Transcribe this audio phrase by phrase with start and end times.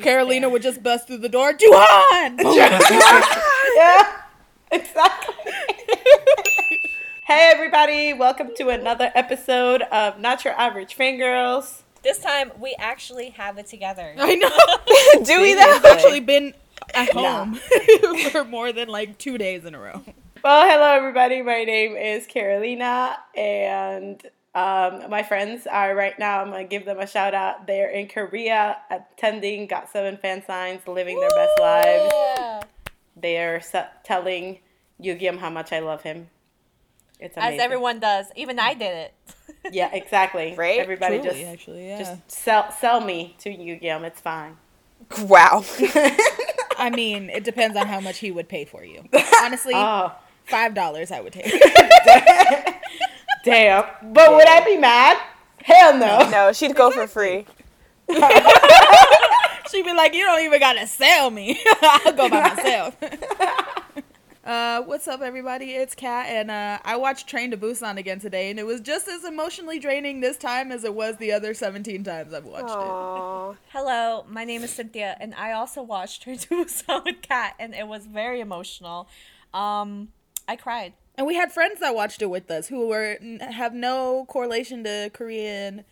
[0.00, 1.52] Carolina would just bust through the door.
[1.52, 2.40] Juhan!
[2.42, 2.54] Oh
[3.76, 4.22] yeah,
[4.72, 5.34] exactly.
[7.26, 8.12] hey, everybody.
[8.12, 11.82] Welcome to another episode of Not Your Average Fangirls.
[12.02, 14.14] This time we actually have it together.
[14.18, 14.48] I know.
[15.24, 15.90] Do we We've though?
[15.90, 16.54] actually been
[16.94, 17.60] at home
[18.32, 20.02] for more than like two days in a row.
[20.42, 21.42] Well, hello, everybody.
[21.42, 24.22] My name is Carolina, and
[24.54, 26.40] um, my friends are right now.
[26.40, 27.66] I'm gonna give them a shout out.
[27.68, 32.12] They're in Korea attending Got Seven fan signs, living their best lives.
[32.12, 32.62] Yeah.
[33.16, 34.58] They are se- telling
[35.00, 36.30] Yugyeom how much I love him.
[37.20, 38.26] It's As everyone does.
[38.34, 39.14] Even I did it.
[39.72, 40.54] Yeah, exactly.
[40.58, 40.80] Right?
[40.80, 41.98] Everybody Truly, just actually, yeah.
[41.98, 44.04] just sell sell me to Yugyeom.
[44.04, 44.56] It's fine.
[45.20, 45.64] Wow.
[46.78, 49.04] I mean, it depends on how much he would pay for you.
[49.42, 49.74] Honestly,
[50.44, 51.52] five dollars I would take.
[53.44, 53.84] Damn.
[54.02, 55.18] But would I be mad?
[55.62, 56.28] Hell no.
[56.30, 57.46] No, she'd go for free.
[59.70, 61.60] She'd be like, "You don't even gotta sell me.
[61.82, 62.96] I'll go by myself."
[64.44, 65.72] uh, what's up, everybody?
[65.72, 69.06] It's Kat, and uh, I watched Train to Busan again today, and it was just
[69.06, 73.58] as emotionally draining this time as it was the other seventeen times I've watched it.
[73.72, 77.72] Hello, my name is Cynthia, and I also watched her do Busan with Kat, and
[77.72, 79.08] it was very emotional.
[79.54, 80.08] Um,
[80.48, 80.94] I cried.
[81.16, 85.10] And we had friends that watched it with us who were have no correlation to
[85.12, 85.84] Korean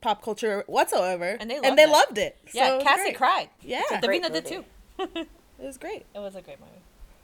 [0.00, 1.88] pop culture whatsoever, And they and loved they it.
[1.90, 2.36] loved it.
[2.52, 3.16] Yeah, So Cassie great.
[3.16, 3.48] cried.
[3.62, 4.64] Yeah, a great Davina did too.
[4.98, 6.04] it was great.
[6.14, 6.72] It was a great movie.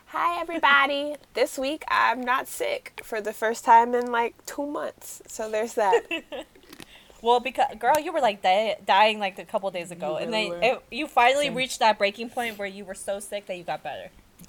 [0.07, 1.17] Hi, everybody.
[1.35, 5.21] This week I'm not sick for the first time in like two months.
[5.27, 6.03] So there's that.
[7.21, 10.51] Well, because girl, you were like di- dying like a couple days ago, and really
[10.51, 13.65] then it, you finally reached that breaking point where you were so sick that you
[13.65, 14.11] got better.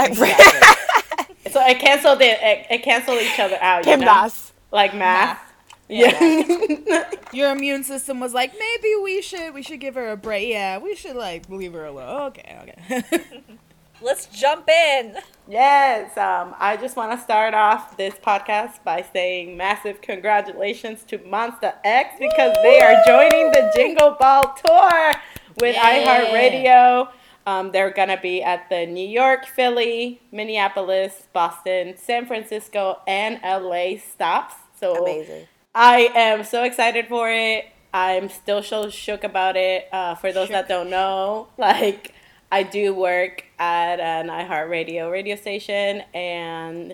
[1.52, 2.38] So I canceled it.
[2.42, 3.80] It, it canceled each other out.
[3.86, 4.06] You Kim know?
[4.06, 4.54] Das.
[4.72, 5.40] Like math.
[5.40, 5.54] Math.
[5.90, 7.04] Yeah.
[7.34, 10.48] Your immune system was like, maybe we should we should give her a break.
[10.50, 12.22] Yeah, we should like leave her alone.
[12.28, 13.24] Okay, okay.
[14.02, 15.18] Let's jump in.
[15.48, 16.16] yes.
[16.18, 21.74] Um, I just want to start off this podcast by saying massive congratulations to Monsta
[21.84, 25.14] X because they are joining the Jingle Ball tour
[25.60, 26.06] with Yeah.
[26.06, 27.10] iHeartRadio.
[27.50, 33.98] Um, they're gonna be at the New York, Philly, Minneapolis, Boston, San Francisco, and LA
[33.98, 34.54] stops.
[34.80, 35.48] So Amazing.
[35.74, 37.66] I am so excited for it.
[37.92, 39.88] I'm still so shook about it.
[39.92, 42.14] Uh, for those that don't know, like
[42.52, 46.94] I do work at an iHeartRadio radio station, and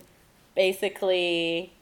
[0.55, 1.73] basically,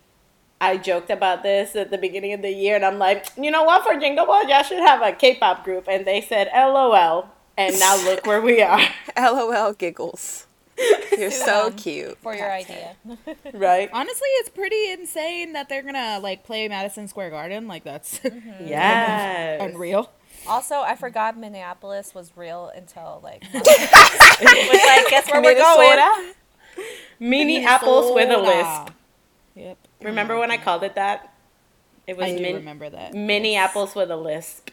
[0.59, 3.65] I joked about this at the beginning of the year, and I'm like, you know
[3.65, 3.83] what?
[3.83, 7.95] For Jingle Ball, y'all should have a K-pop group, and they said LOL, and now
[8.03, 8.81] look where we are,
[9.17, 10.47] LOL giggles.
[11.17, 12.17] You're so Um, cute.
[12.19, 12.95] For your idea.
[13.53, 13.89] right?
[13.93, 17.67] Honestly, it's pretty insane that they're gonna like play Madison Square Garden.
[17.67, 18.19] Like that's
[18.59, 19.61] Yes.
[19.61, 20.09] unreal.
[20.47, 23.43] Also, I forgot Minneapolis was real until like.
[23.53, 25.89] was like, guess where we're going?
[25.89, 26.33] Minnesota?
[27.19, 28.93] Mini apples with a lisp.
[29.55, 29.77] Yep.
[30.01, 31.33] Remember when I called it that?
[32.07, 33.13] It was I do min- remember that.
[33.13, 34.71] mini apples with a lisp.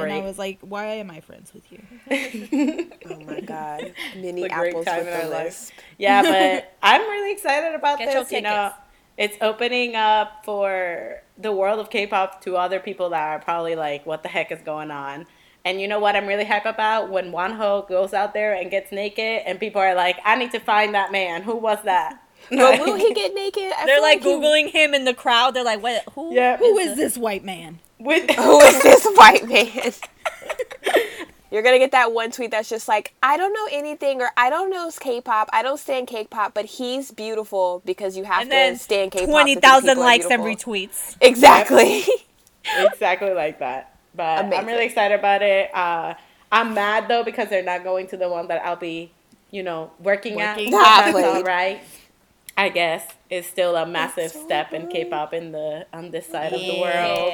[0.00, 1.80] And I was like, why am I friends with you?
[3.10, 3.92] Oh my god.
[4.16, 5.44] Mini It's a great apples time with in the life.
[5.46, 5.72] lisp.
[5.98, 8.32] yeah, but I'm really excited about Get your this.
[8.32, 8.72] You know,
[9.18, 14.06] it's opening up for the world of K-pop to other people that are probably like,
[14.06, 15.26] "What the heck is going on?"
[15.64, 18.90] And you know what I'm really hype about when Wonho goes out there and gets
[18.90, 21.42] naked, and people are like, "I need to find that man.
[21.42, 22.18] Who was that?"
[22.50, 23.72] But will he get naked?
[23.78, 25.54] I They're feel like he- googling him in the crowd.
[25.54, 26.02] They're like, "What?
[26.14, 26.34] Who?
[26.34, 26.56] Yeah.
[26.56, 27.78] Who is this white man?
[28.04, 29.92] With Who is this white man?
[31.50, 34.48] You're gonna get that one tweet that's just like, I don't know anything or I
[34.48, 38.82] don't know K-pop, I don't stand K-pop, but he's beautiful because you have And to
[38.82, 39.28] stand K-pop.
[39.28, 40.72] twenty because thousand people are likes and beautiful.
[40.72, 41.16] retweets.
[41.20, 42.04] Exactly.
[42.78, 43.98] exactly like that.
[44.14, 45.74] But I'm really excited about it.
[45.74, 46.14] Uh,
[46.50, 49.10] I'm mad though because they're not going to the one that I'll be,
[49.50, 50.68] you know, working, Working.
[50.68, 50.70] at.
[50.72, 51.44] But that's all please.
[51.44, 51.80] right.
[52.56, 54.86] I guess it's still a massive so step in.
[54.88, 57.32] K-pop in the on this side of the world.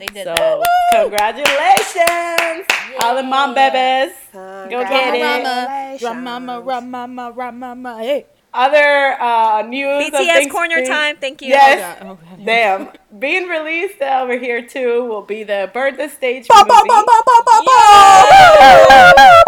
[0.00, 0.66] Yeah, they did So that.
[1.02, 2.66] congratulations,
[3.00, 4.14] all the mom babies.
[4.32, 6.02] Go get it.
[6.02, 8.26] Rama, Ramama, Ramama, Ramama, hey.
[8.52, 10.08] Other uh, news.
[10.08, 11.16] of BTS things corner being- time.
[11.18, 11.48] Thank you.
[11.50, 11.98] Yes.
[12.02, 12.44] Oh, God.
[12.44, 12.88] Damn.
[13.16, 16.68] Being released over here too will be the Burn the Stage Ba, movie.
[16.68, 19.42] ba, ba, ba, ba, ba, ba.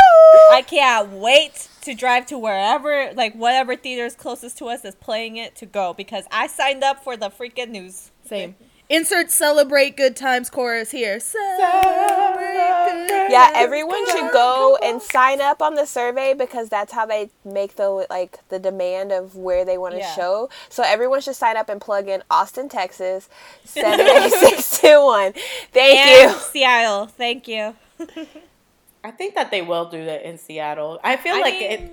[0.53, 4.95] I can't wait to drive to wherever, like whatever theater is closest to us is
[4.95, 8.13] playing it to go because I signed up for the freaking news.
[8.25, 8.55] Same.
[8.93, 11.19] Insert celebrate good times chorus here.
[11.19, 17.07] Celebrate good Yeah, everyone should go and sign up on the survey because that's how
[17.07, 20.15] they make the like the demand of where they want to Yeah.
[20.15, 20.51] show.
[20.69, 23.31] So everyone should sign up and plug in Austin, Texas,
[23.65, 25.33] seven eight six two one.
[25.73, 26.39] Thank And you.
[26.39, 27.07] Seattle.
[27.07, 27.75] Thank you.
[29.03, 31.01] I think that they will do it in Seattle.
[31.03, 31.93] I feel I like mean- it.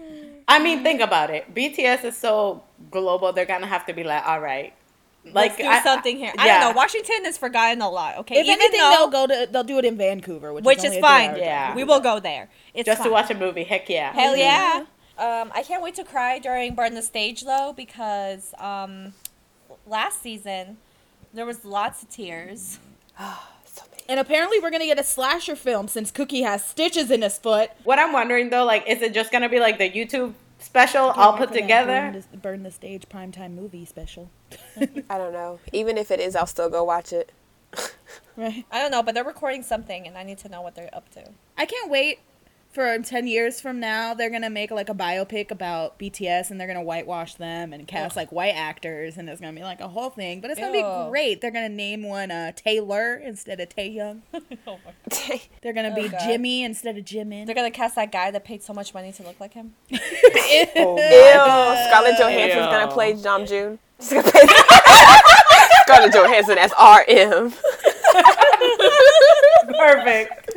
[0.49, 1.53] I mean, think about it.
[1.53, 4.73] BTS is so global; they're gonna have to be like, all right,
[5.33, 6.33] like Let's do I- something here.
[6.37, 6.59] I yeah.
[6.59, 6.77] don't know.
[6.77, 8.17] Washington is forgotten a lot.
[8.19, 10.77] Okay, If even anything, though, they'll go to they'll do it in Vancouver, which, which
[10.83, 11.35] is, is fine.
[11.37, 11.67] Yeah.
[11.67, 11.75] drive.
[11.75, 12.49] we will go there.
[12.73, 13.63] It's just to watch a movie.
[13.63, 14.11] Heck yeah!
[14.13, 14.85] Hell yeah.
[15.17, 19.13] Um, I can't wait to cry during Burn the Stage though because um,
[19.85, 20.77] last season
[21.33, 22.79] there was lots of tears.
[23.71, 24.01] So many.
[24.09, 27.69] And apparently, we're gonna get a slasher film since Kookie has stitches in his foot.
[27.83, 31.33] What I'm wondering though, like, is it just gonna be like the YouTube special all
[31.33, 32.11] put For that together?
[32.11, 34.29] Burn the, burn the stage primetime movie special.
[35.09, 35.59] I don't know.
[35.73, 37.31] Even if it is, I'll still go watch it.
[38.35, 38.65] Right.
[38.71, 41.09] I don't know, but they're recording something, and I need to know what they're up
[41.11, 41.29] to.
[41.57, 42.19] I can't wait
[42.79, 44.13] for 10 years from now.
[44.13, 47.73] They're going to make like a biopic about BTS and they're going to whitewash them
[47.73, 50.39] and cast like white actors and it's going to be like a whole thing.
[50.39, 50.85] But it's going to Ew.
[50.85, 51.41] be great.
[51.41, 54.21] They're going to name one uh, Taylor instead of Taehyung.
[55.61, 56.21] They're going to Oh, be God.
[56.23, 57.45] Jimmy instead of Jimin.
[57.47, 59.73] They're gonna cast that guy that paid so much money to look like him.
[59.89, 59.97] Ew.
[59.97, 62.91] Scarlett Johansson's gonna Ew.
[62.91, 63.79] play Namjoon.
[63.99, 64.43] She's gonna play
[65.81, 67.51] Scarlett Johansson as RM.
[69.77, 70.48] Perfect.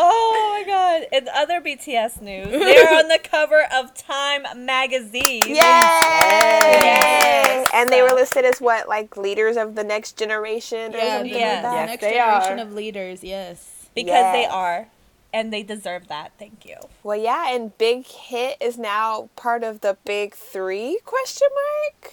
[0.00, 1.06] Oh my god!
[1.12, 5.42] In other BTS news, they're on the cover of Time magazine.
[5.46, 5.54] Yay!
[5.54, 7.68] Yes.
[7.74, 11.34] And they were listed as what, like leaders of the next generation or yeah, something
[11.38, 11.52] yeah.
[11.54, 11.64] like that.
[11.70, 12.62] the Yes, next they generation are.
[12.62, 13.88] of leaders, yes.
[13.94, 14.86] Because they are,
[15.32, 16.30] and they deserve that.
[16.38, 16.76] Thank you.
[17.02, 21.00] Well, yeah, and Big Hit is now part of the Big Three?
[21.04, 22.12] Question mark.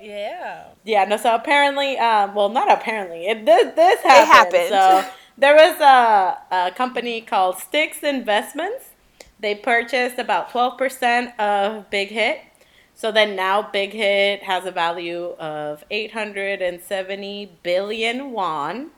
[0.00, 0.64] Yeah.
[0.84, 4.68] Yeah, no, so apparently, um, well, not apparently, it, this, this happened.
[4.68, 4.68] happened.
[4.68, 5.04] So
[5.38, 8.90] there was a, a company called STIC Investments.
[9.40, 12.40] They purchased about 12% of Big Hit.
[12.94, 18.90] So then now Big Hit has a value of 870 billion won.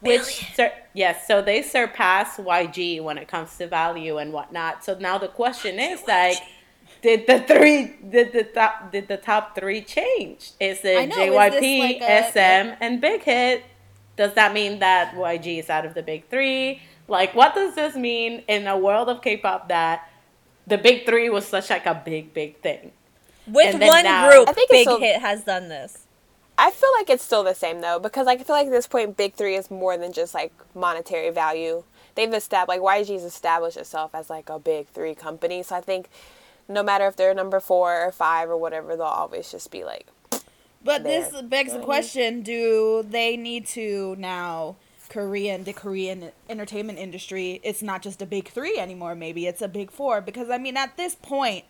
[0.00, 4.84] Which, sur- yes, so they surpass YG when it comes to value and whatnot.
[4.84, 6.36] So now the question is like,
[7.02, 10.50] did the three did the top did the top three change?
[10.60, 13.64] Is it know, JYP, this like a- SM, and Big Hit?
[14.16, 16.80] Does that mean that YG is out of the big three?
[17.08, 20.10] Like, what does this mean in a world of K-pop that
[20.66, 22.92] the big three was such like a big big thing?
[23.46, 26.06] With one now- group, I think it's Big so- Hit has done this.
[26.58, 28.86] I feel like it's still the same though, because like, I feel like at this
[28.86, 31.84] point, Big Three is more than just like monetary value.
[32.14, 35.62] They've established like YG's established itself as like a Big Three company.
[35.62, 36.08] So I think
[36.66, 40.06] no matter if they're number four or five or whatever, they'll always just be like,
[40.86, 44.76] But this begs the question: Do they need to now
[45.08, 47.60] Korean the Korean entertainment industry?
[47.62, 49.14] It's not just a big three anymore.
[49.14, 51.64] Maybe it's a big four because I mean, at this point,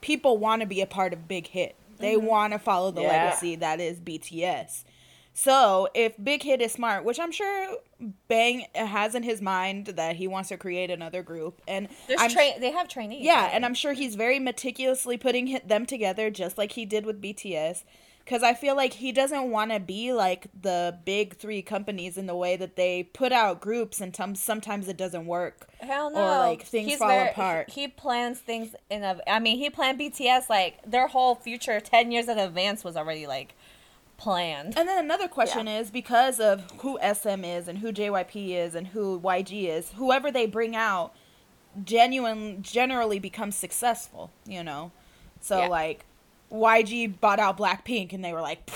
[0.00, 1.74] people want to be a part of Big Hit.
[1.98, 2.26] They mm-hmm.
[2.26, 3.08] want to follow the Yeah.
[3.08, 4.84] legacy that is BTS.
[5.32, 7.76] So if Big Hit is smart, which I'm sure
[8.28, 12.72] Bang has in his mind that he wants to create another group, and tra- they
[12.72, 13.24] have trainees.
[13.24, 13.50] yeah, right?
[13.54, 17.84] and I'm sure he's very meticulously putting them together, just like he did with BTS.
[18.30, 22.26] Because I feel like he doesn't want to be like the big three companies in
[22.26, 25.68] the way that they put out groups, and tom- sometimes it doesn't work.
[25.80, 26.20] Hell no.
[26.20, 27.70] Or like things fall very- apart.
[27.70, 29.18] He, plans things in a.
[29.26, 33.26] I mean, he planned BTS like their whole future ten years in advance was already
[33.26, 33.56] like
[34.16, 34.78] planned.
[34.78, 38.86] And then another question is because of who SM is and who JYP is and
[38.86, 41.12] who YG is, whoever they bring out
[41.82, 44.92] genuine generally becomes successful, you know.
[45.40, 45.66] So Yeah.
[45.66, 46.04] like
[46.52, 48.70] YG bought out Blackpink and they were like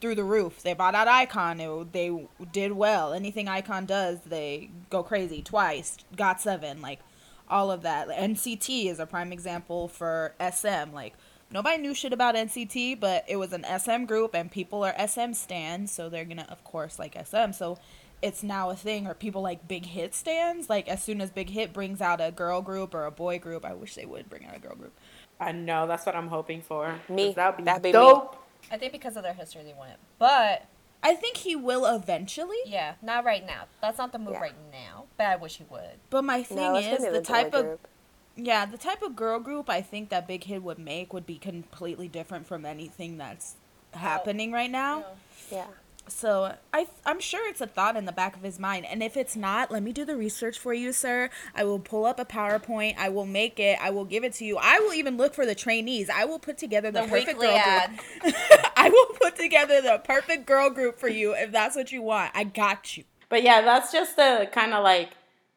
[0.00, 0.62] through the roof.
[0.62, 3.12] They bought out iKON, it, they did well.
[3.12, 5.42] Anything iKON does, they go crazy.
[5.42, 7.00] Twice, Got 7, like
[7.48, 8.08] all of that.
[8.08, 11.14] NCT is a prime example for SM like
[11.52, 15.32] Nobody knew shit about NCT, but it was an SM group and people are SM
[15.32, 17.50] stands, so they're gonna, of course, like SM.
[17.52, 17.76] So
[18.22, 19.08] it's now a thing.
[19.08, 20.70] Or people like Big Hit stands.
[20.70, 23.64] Like as soon as Big Hit brings out a girl group or a boy group,
[23.64, 24.92] I wish they would bring out a girl group.
[25.40, 26.94] I know that's what I'm hoping for.
[27.08, 27.92] Me, That'd be, That'd be me.
[27.92, 28.36] dope.
[28.70, 29.98] I think because of their history, they wouldn't.
[30.18, 30.66] But
[31.02, 32.58] I think he will eventually.
[32.66, 33.64] yeah, not right now.
[33.80, 34.40] That's not the move Yeah.
[34.40, 35.06] right now.
[35.16, 35.98] But I wish he would.
[36.10, 37.88] But my thing no, is the the boy type of group.
[38.36, 41.38] yeah, the type of girl group I think that Big Hit would make would be
[41.38, 43.56] completely different from anything that's
[43.94, 43.98] oh.
[43.98, 45.04] happening right now.
[45.50, 45.66] Yeah.
[46.10, 49.16] So I I'm sure it's a thought in the back of his mind, and if
[49.16, 51.30] it's not, let me do the research for you, sir.
[51.54, 52.96] I will pull up a PowerPoint.
[52.98, 53.78] I will make it.
[53.80, 54.58] I will give it to you.
[54.60, 56.10] I will even look for the trainees.
[56.10, 57.98] I will put together the, The perfect girl ad.
[58.20, 58.34] group.
[58.76, 62.32] I will put together the perfect girl group for you if that's what you want.
[62.34, 63.04] I got you.
[63.28, 65.10] But yeah, that's just the kind of like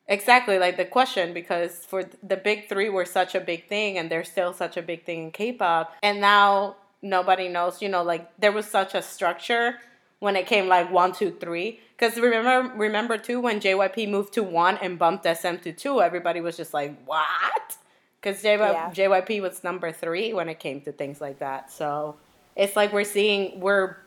[0.07, 4.11] exactly like the question because for the big three were such a big thing and
[4.11, 7.81] they're still such a big thing in K-pop, and now nobody knows.
[7.81, 9.75] You know, like there was such a structure
[10.23, 11.81] when it came like one, two, three.
[11.97, 16.39] Because remember, remember too when JYP moved to one and bumped SM to two, everybody
[16.39, 17.77] was just like, "What?"
[18.21, 18.89] Because JY- Yeah.
[18.91, 21.69] JYP was number three when it came to things like that.
[21.71, 22.15] So
[22.55, 23.97] it's like we're seeing we're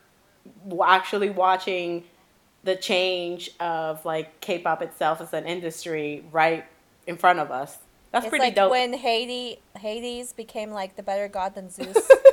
[0.85, 2.05] actually watching
[2.65, 6.65] the change of like K-pop itself as an industry right
[7.07, 7.77] in front of us.
[8.11, 8.71] That's It's pretty like dope.
[8.71, 11.99] when Hades Hades became like the better god than Zeus.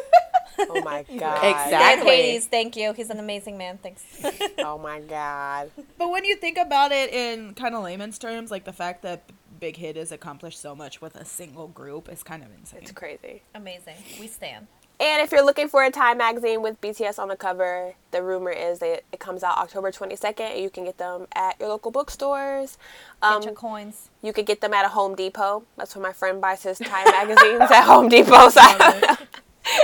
[0.60, 1.44] Oh my god.
[1.44, 2.06] Exactly.
[2.06, 2.94] Dan Hades, thank you.
[2.94, 3.78] He's an amazing man.
[3.82, 4.04] Thanks.
[4.60, 5.72] Oh my god.
[5.98, 9.24] But when you think about it in kind of layman's terms, like the fact that
[9.60, 12.80] Big Hit has accomplished so much with a single group is kind of insane.
[12.84, 13.44] It's crazy.
[13.56, 13.96] amazing.
[14.20, 14.68] We stand.
[15.00, 18.52] And if you're looking for a Time magazine with BTS on the cover, the rumor
[18.52, 20.40] is that it comes out October 22nd.
[20.40, 22.78] And you can get them at your local bookstores.
[23.22, 24.10] Get Um, your coins.
[24.22, 25.64] you could get them at a Home Depot.
[25.78, 28.50] That's where my friend buys his Time magazines at Home Depot.
[28.50, 28.62] So,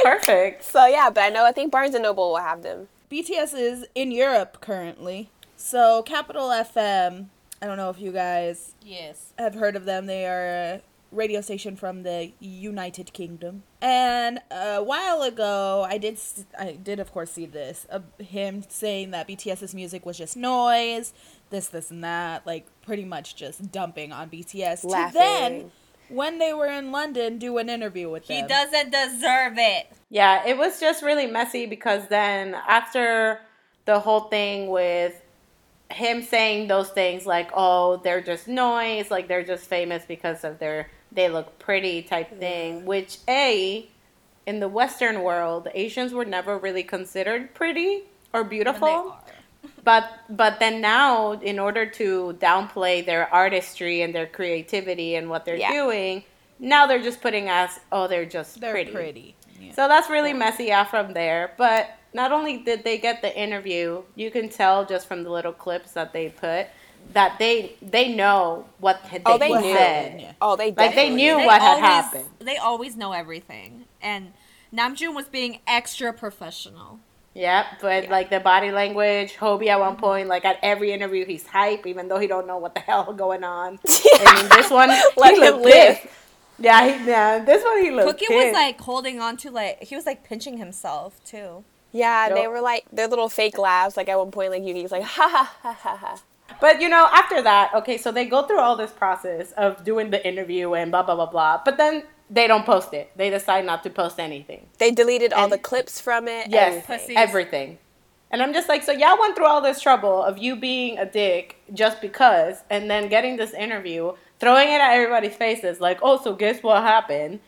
[0.03, 0.63] Perfect.
[0.63, 2.87] so yeah, but I know I think Barnes and Noble will have them.
[3.11, 5.29] BTS is in Europe currently.
[5.55, 7.27] So Capital FM,
[7.61, 9.33] I don't know if you guys Yes.
[9.37, 10.05] have heard of them.
[10.05, 13.63] They are a radio station from the United Kingdom.
[13.81, 16.19] And a while ago, I did
[16.57, 21.13] I did of course see this of him saying that BTS's music was just noise,
[21.49, 24.81] this this and that, like pretty much just dumping on BTS.
[24.81, 25.71] To then Laughing.
[26.09, 28.43] When they were in London do an interview with He them.
[28.43, 29.91] He doesn't deserve it.
[30.09, 33.39] Yeah, it was just really messy because then after
[33.85, 35.19] the whole thing with
[35.91, 40.59] him saying those things like, "Oh, they're just noise, like they're just famous because of
[40.59, 43.87] their they look pretty" type thing, which a
[44.45, 49.17] in the western world, Asians were never really considered pretty or And they beautiful.
[49.89, 50.01] Are.
[50.01, 55.45] But but then now, in order to downplay their artistry and their creativity and what
[55.45, 55.71] they're Yeah.
[55.71, 56.23] doing,
[56.59, 58.91] now they're just putting us, oh, they're just They're pretty.
[58.91, 59.35] pretty.
[59.59, 59.73] Yeah.
[59.73, 61.53] So that's really messy out from there.
[61.57, 65.53] But not only did they get the interview, you can tell just from the little
[65.53, 66.67] clips that they put
[67.13, 69.73] that they they know what they, Oh, they what knew.
[69.73, 70.35] said.
[70.41, 72.25] Oh, they Like, they knew They what had happened.
[72.39, 73.85] They always know everything.
[74.01, 74.33] And
[74.73, 76.99] Namjoon was being extra professional.
[77.35, 78.09] Yep, but Yeah.
[78.11, 82.07] like the body language, Hobi at one point, like at every interview, he's hype, even
[82.07, 83.79] though he don't know what the hell going on.
[83.87, 85.95] I mean, this one, Let he him live.
[86.01, 86.07] pissed.
[86.61, 88.45] Yeah, he, yeah, this one he looked Kookie pissed.
[88.47, 91.63] was like holding on to like he was like pinching himself too.
[91.91, 93.95] Yeah, they were like their little fake laughs.
[93.95, 96.21] Like at one point, like Yuki's like ha ha ha ha ha.
[96.59, 100.09] But you know, after that, okay, so they go through all this process of doing
[100.09, 101.61] the interview and blah blah blah blah.
[101.63, 103.11] But then they don't post it.
[103.15, 104.67] They decide not to post anything.
[104.77, 106.47] They deleted all the clips from it.
[106.49, 107.17] Yes, everything.
[107.17, 107.77] Everything.
[108.31, 111.05] And I'm just like, so y'all went through all this trouble of you being a
[111.05, 116.21] dick just because, and then getting this interview, throwing it at everybody's faces, like, oh,
[116.21, 117.39] so guess what happened?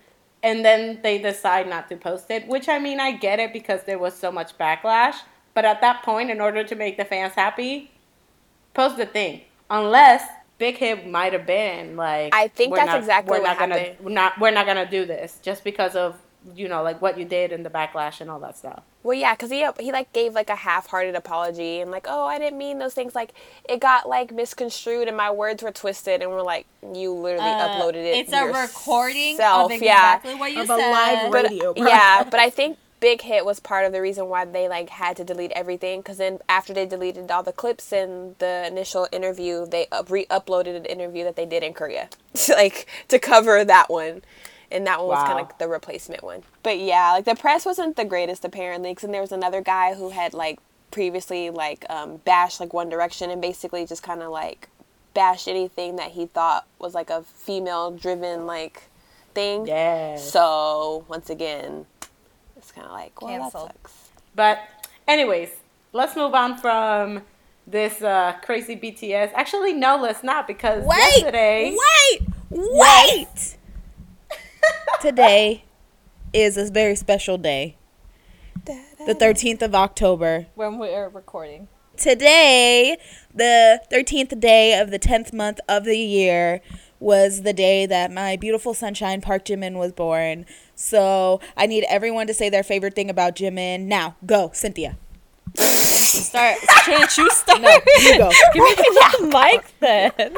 [0.42, 3.84] And then they decide not to post it, which I mean, I get it because
[3.84, 5.18] there was so much backlash.
[5.54, 7.92] But at that point, in order to make the fans happy,
[8.74, 9.42] post the thing.
[9.70, 10.24] Unless
[10.62, 13.77] Big Hit might have been like, I think that's not- exactly we're what not gonna,
[13.80, 14.06] happened.
[14.06, 16.15] We're not, we're not gonna do this just because of
[16.56, 18.82] you know like what you did and the backlash and all that stuff.
[19.03, 22.38] Well, yeah, because he he like gave like a half-hearted apology and like, oh, I
[22.39, 23.13] didn't mean those things.
[23.15, 23.34] Like
[23.68, 26.22] it got like misconstrued and my words were twisted.
[26.22, 28.18] And we're like, you literally Uh, uploaded it.
[28.22, 30.15] It's a recording yourself, of yeah.
[30.18, 30.91] exactly what you Of a said.
[30.91, 34.46] live But radio yeah, but I think Big Hit was part of the reason why
[34.46, 36.00] they like had to delete everything.
[36.00, 40.75] Because then after they deleted all the clips in the initial interview, they up- re-uploaded
[40.77, 42.10] an interview that they did in Korea,
[42.50, 44.22] like to cover that one.
[44.72, 45.50] And that one was kind Wow.
[45.51, 46.43] of the replacement one.
[46.63, 48.91] But yeah, like the press wasn't the greatest apparently.
[48.91, 50.60] Because then there was another guy who had like
[50.91, 54.70] previously like um, bashed like One Direction and basically just kind of like
[55.13, 58.84] bashed anything that he thought was like a female driven like
[59.34, 59.65] thing.
[59.67, 60.31] Yes.
[60.31, 61.86] So once again,
[62.72, 63.70] it's kind of like, well, Canceled.
[63.70, 64.10] that sucks.
[64.36, 64.60] But,
[65.08, 65.50] anyways,
[65.92, 67.24] let's move on from
[67.68, 69.32] this uh, crazy BTS.
[69.34, 71.75] Actually, no, let's not because yesterday.
[71.78, 73.58] wait, wait.
[75.01, 75.66] Today
[76.34, 77.75] is a very special day,
[78.66, 80.48] the 13th of October.
[80.56, 81.68] when we are recording.
[81.98, 82.98] Today,
[83.36, 86.62] the 13th day of the 10th month of the year,
[87.01, 90.46] was the day that my beautiful sunshine Park Jimin was born.
[90.75, 93.86] So I need everyone to say their favorite thing about Jimin.
[93.86, 94.98] Now, go, Cynthia.
[95.55, 96.58] Start.
[96.86, 97.62] Can't you start?
[97.62, 98.31] No, you go.
[98.53, 100.36] Give me the mic then.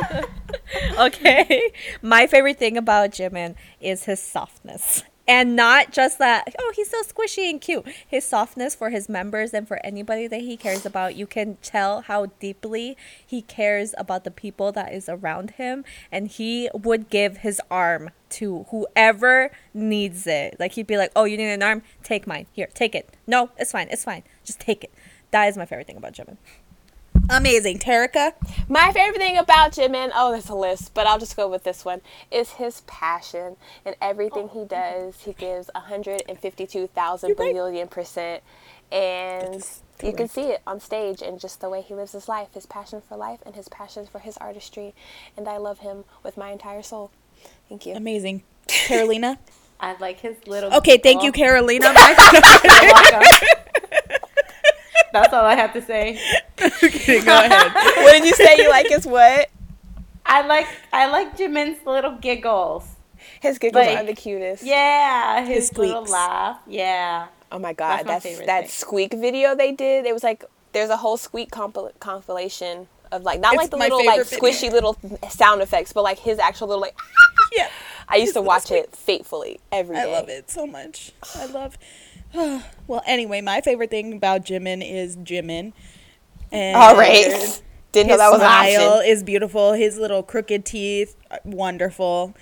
[1.00, 1.72] okay.
[2.02, 5.04] My favorite thing about Jimin is his softness.
[5.28, 7.88] And not just that, oh, he's so squishy and cute.
[8.06, 11.16] His softness for his members and for anybody that he cares about.
[11.16, 15.86] You can tell how deeply he cares about the people that is around him.
[16.12, 20.58] And he would give his arm to whoever needs it.
[20.60, 21.84] Like he'd be like, oh, you need an arm?
[22.04, 22.48] Take mine.
[22.52, 23.16] Here, take it.
[23.26, 23.88] No, it's fine.
[23.92, 24.24] It's fine.
[24.44, 24.94] Just take it
[25.34, 26.38] that is my favorite thing about Jimin.
[27.30, 27.80] Amazing.
[27.80, 28.34] Terica?
[28.68, 31.86] My favorite thing about Jimin, oh, there's a list, but I'll just go with this
[31.86, 32.02] one,
[32.32, 35.22] is his passion and everything he does.
[35.22, 37.90] He gives 152,000 right.
[37.90, 38.44] percent.
[38.92, 39.66] And
[40.04, 42.66] you can see it on stage and just the way he lives his life, his
[42.66, 44.94] passion for life and his passion for his artistry.
[45.36, 47.10] And I love him with my entire soul.
[47.70, 47.96] Thank you.
[47.96, 48.44] Amazing.
[48.68, 49.40] Carolina?
[49.80, 50.74] I like his little.
[50.76, 51.32] Okay, thank you.
[51.32, 51.92] Carolina.
[51.94, 53.28] My- You're welcome.
[55.12, 56.20] That's all I have to say.
[56.96, 57.72] Okay, go ahead.
[57.74, 59.50] what did you say you like his what?
[60.26, 62.86] I like I like Jimin's little giggles.
[63.42, 64.64] His giggles Like- are the cutest.
[64.64, 66.12] Yeah, his, His little squeaks.
[66.12, 66.60] laugh.
[66.68, 67.28] Yeah.
[67.52, 68.70] Oh my god, That's my that's favorite that thing.
[68.70, 70.06] squeak video they did.
[70.06, 73.78] It was like there's a whole squeak compil- compilation of like not It's like the
[73.78, 74.40] little like video.
[74.40, 74.98] squishy little
[75.30, 76.96] sound effects, but like his actual little like.
[77.56, 77.68] Yeah.
[78.10, 78.84] I used His to watch squeak.
[78.86, 80.02] it faithfully every day.
[80.02, 81.12] I love it so much.
[81.36, 81.78] I love.
[82.88, 85.74] well, anyway, my favorite thing about Jimin is Jimin.
[86.54, 89.12] And All right, didn't know His that was an smile option.
[89.12, 89.74] is beautiful.
[89.74, 92.36] His little crooked teeth, uh, wonderful.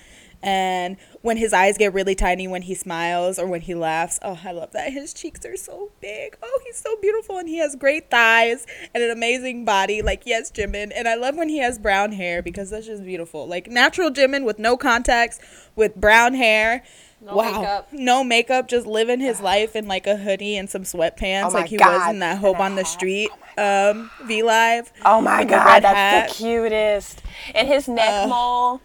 [0.44, 4.40] And when his eyes get really tiny when he smiles or when he laughs, oh,
[4.44, 4.92] I love that.
[4.92, 6.36] His cheeks are so big.
[6.42, 7.38] Oh, he's so beautiful.
[7.38, 10.02] And he has great thighs and an amazing body.
[10.02, 10.90] Like, yes, Jimin.
[10.94, 13.46] And I love when he has brown hair because that's just beautiful.
[13.46, 15.38] Like, natural Jimin with no contacts,
[15.76, 16.82] with brown hair.
[17.24, 17.60] No wow.
[17.60, 17.88] makeup.
[17.92, 21.68] No makeup, just living his life in like a hoodie and some sweatpants, Oh like
[21.68, 24.92] he was in that Hope on the Street um, V Live.
[25.04, 26.28] Oh my with the god, that's hat.
[26.30, 27.22] the cutest.
[27.54, 28.80] And his neck Uh, mole.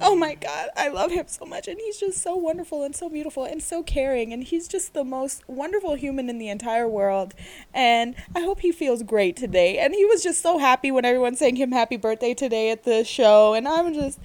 [0.00, 3.10] Oh my god, I love him so much and he's just so wonderful and so
[3.10, 7.34] beautiful and so caring and he's just the most wonderful human in the entire world
[7.74, 9.76] and I hope he feels great today.
[9.76, 13.04] And he was just so happy when everyone sang him happy birthday today at the
[13.04, 14.18] show and I'm just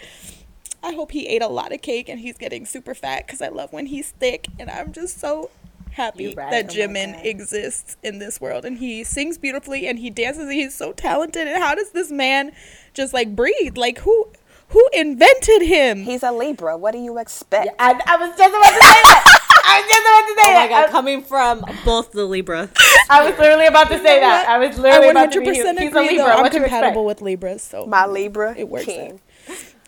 [0.84, 3.50] I hope he ate a lot of cake and he's getting super fat cuz I
[3.50, 5.52] love when he's thick and I'm just so
[5.92, 6.52] happy right.
[6.52, 7.26] that Oh Jimin God.
[7.26, 11.48] exists in this world and he sings beautifully and he dances and he's so talented
[11.48, 12.52] and how does this man
[12.94, 14.28] just like breathe like who
[14.70, 16.78] who invented him He's a Libra.
[16.78, 17.76] What do you expect?
[17.80, 19.40] I, I was just about to say that.
[19.66, 20.70] I was just about to say Oh my that.
[20.70, 22.70] god, coming from both the Libra.
[23.10, 24.48] I, I was literally about to say that.
[24.48, 25.56] I was literally I about to 100% be.
[25.56, 26.18] He's a Libra.
[26.18, 26.26] though.
[26.26, 29.22] I'm What compatible with Libras, so My Libra It works king.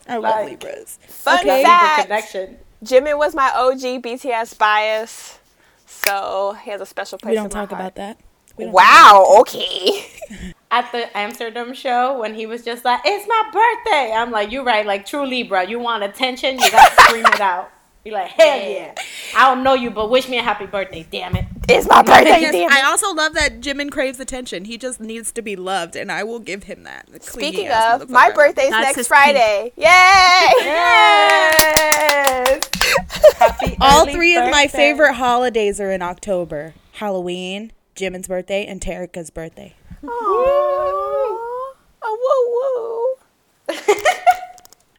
[0.08, 1.00] I love Like- Libras.
[1.08, 1.64] Fun Okay.
[1.64, 2.58] Fact: connection.
[2.84, 5.40] Jimin was my OG BTS bias,
[5.86, 7.32] so he has a special place.
[7.32, 7.82] We don't in my talk heart.
[7.82, 8.18] about that.
[8.58, 9.36] We don't Wow.
[9.42, 10.06] Okay.
[10.72, 14.64] At the Amsterdam show, when he was just like, "It's my birthday," I'm like, "You're
[14.64, 14.86] right.
[14.86, 17.70] Like true Libra, you want attention, you gotta scream it out."
[18.04, 18.96] Be like, "Hell yeah.
[19.38, 22.42] I don't know you, but wish me a happy birthday, damn it." It's my birthday.
[22.42, 24.66] Yes, damn I also love that Jimin craves attention.
[24.66, 27.24] He just needs to be loved, and I will give him that.
[27.24, 28.36] Speaking of, my motherfucker.
[28.36, 29.72] birthday's That's next his Friday.
[29.76, 29.86] Yay!
[32.42, 32.62] Yes.
[33.38, 38.82] Happy All early three of my favorite holidays are in October: Halloween, Jimin's birthday, and
[38.82, 39.76] Terica's birthday.
[40.04, 40.08] Aw.
[42.04, 43.18] Oh,
[43.68, 43.96] woo woo.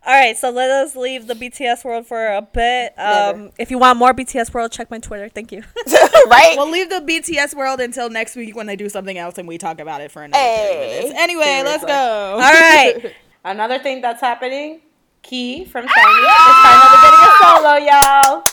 [0.04, 2.92] All right, so let us leave the BTS world for a bit.
[2.98, 5.28] Um, if you want more BTS world, check my Twitter.
[5.28, 5.62] Thank you.
[6.28, 6.54] right?
[6.56, 9.58] We'll leave the BTS world until next week when they do something else and we
[9.58, 11.00] talk about it for another 30 Hey.
[11.02, 11.20] minutes.
[11.20, 12.32] Anyway, let's go.
[12.32, 13.14] All right.
[13.44, 14.80] Another thing that's happening,
[15.22, 15.92] Key from ah!
[15.94, 18.44] SHINee is finally getting a solo, y'all.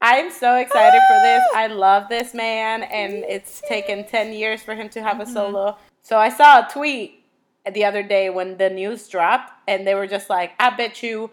[0.00, 1.42] I'm so excited for this.
[1.52, 1.58] Ah!
[1.58, 5.32] I love this man, and it's taken 10 years for him to have a mm-hmm.
[5.32, 5.78] solo.
[6.02, 7.24] So I saw a tweet
[7.72, 11.30] the other day when the news dropped, and they were just like, I bet you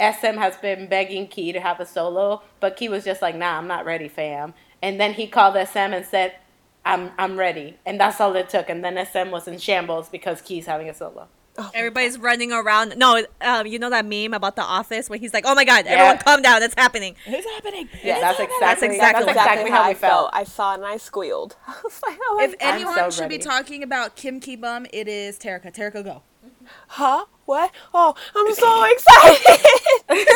[0.00, 3.58] SM has been begging Key to have a solo, but Key was just like, nah,
[3.58, 4.54] I'm not ready, fam.
[4.82, 6.34] And then he called SM and said,
[6.84, 7.78] I'm, I'm ready.
[7.86, 8.68] And that's all it took.
[8.68, 11.28] And then SM was in shambles because Key's having a solo.
[11.74, 12.96] Everybody's running around.
[12.96, 15.86] No, um, you know that meme about the office where he's like, "Oh my god,
[15.86, 17.88] everyone, calm down, it's happening." It's happening.
[18.02, 18.50] Yeah, It's that's happening.
[18.56, 20.30] exactly, exactly that's exactly how we felt.
[20.32, 21.56] I saw it and I squealed.
[21.66, 22.74] I was like, oh my If God.
[22.74, 25.72] anyone so should be talking about Kim Ki Bum, it is Terica.
[25.74, 26.22] Terica, go.
[26.88, 27.24] Huh?
[27.44, 27.70] What?
[27.94, 29.60] Oh, I'm so excited.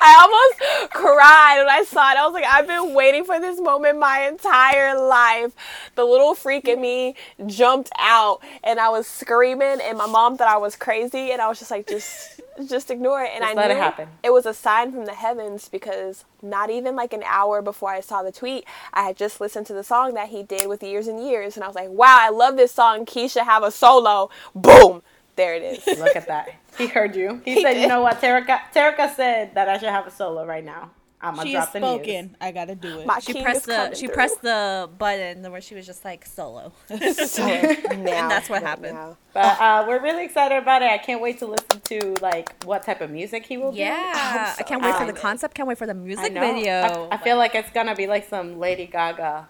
[0.00, 2.16] I almost cried when I saw it.
[2.16, 5.52] I was like, I've been waiting for this moment my entire life.
[5.96, 10.48] The little freak in me jumped out and I was screaming and my mom thought
[10.48, 13.30] I was crazy and I was just like, just just ignore it.
[13.34, 14.08] And Just I let knew it happen.
[14.22, 18.00] it was a sign from the heavens because not even like an hour before I
[18.00, 21.06] saw the tweet, I had just listened to the song that he did with Years
[21.08, 23.04] and Years and I was like, wow, I love this song.
[23.04, 24.30] Keisha have a solo.
[24.54, 25.02] Boom.
[25.36, 25.98] There it is.
[25.98, 26.48] Look at that.
[26.78, 27.40] He heard you.
[27.44, 27.82] He, He said, did.
[27.82, 30.90] you know what, Terica, Terica said that I should have a solo right now.
[31.20, 31.88] I'm going to She drop the news.
[31.94, 32.36] spoken.
[32.42, 33.06] I gotta do it.
[33.06, 34.14] My She pressed the she through.
[34.14, 36.72] pressed the button where she was just like solo.
[37.14, 37.50] So, now,
[37.90, 38.94] And that's what right happened.
[38.94, 39.16] now.
[39.32, 40.90] But uh, we're really excited about it.
[40.90, 43.78] I can't wait to listen to like what type of music he will do.
[43.78, 45.16] Yeah, so I can't wait for the excited.
[45.22, 45.54] concept.
[45.54, 46.40] Can't wait for the music know.
[46.40, 47.08] video.
[47.10, 49.48] I, I feel like it's gonna be like some Lady Gaga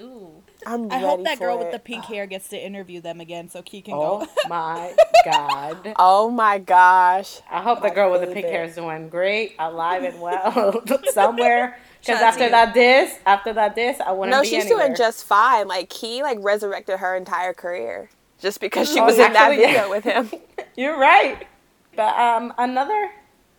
[0.00, 0.39] Ooh.
[0.66, 3.48] I'm I hope that for girl with the pink hair gets to interview them again
[3.48, 4.26] so Key can Oh go.
[4.44, 4.94] Oh my
[5.24, 5.94] god.
[5.98, 7.40] Oh my gosh.
[7.50, 8.52] I hope the girl with the pink favorite.
[8.52, 11.78] hair is doing great, alive and well somewhere.
[12.00, 14.64] Because Shout out to after that diss, after that diss, I wouldn't No, be she's
[14.64, 14.86] anywhere.
[14.86, 15.68] doing just fine.
[15.68, 19.62] Like he like resurrected her entire career just because she Oh, was in that actually,
[19.62, 19.72] yeah.
[19.86, 20.30] video with him.
[20.76, 21.46] You're right.
[21.96, 23.10] But um, another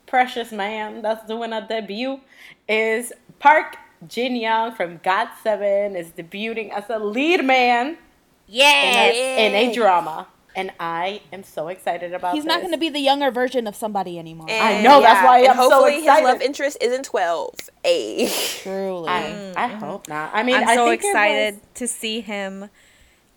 [0.07, 2.19] precious man that's doing a debut
[2.67, 3.75] is Park
[4.07, 7.97] Jin Young from Got Seven is debuting as a lead man in
[8.47, 9.03] Yeah.
[9.05, 12.33] a, in a drama, and I am so excited about.
[12.35, 14.47] He's not going to be the younger version of somebody anymore.
[14.49, 16.25] I know, that's why I'm so hopefully excited.
[16.25, 17.55] his love interest isn't twelve.
[17.85, 18.27] A.
[18.61, 19.07] Truly.
[19.07, 20.31] I, I hope not.
[20.33, 22.69] I mean, I'm I so think excited was- to see him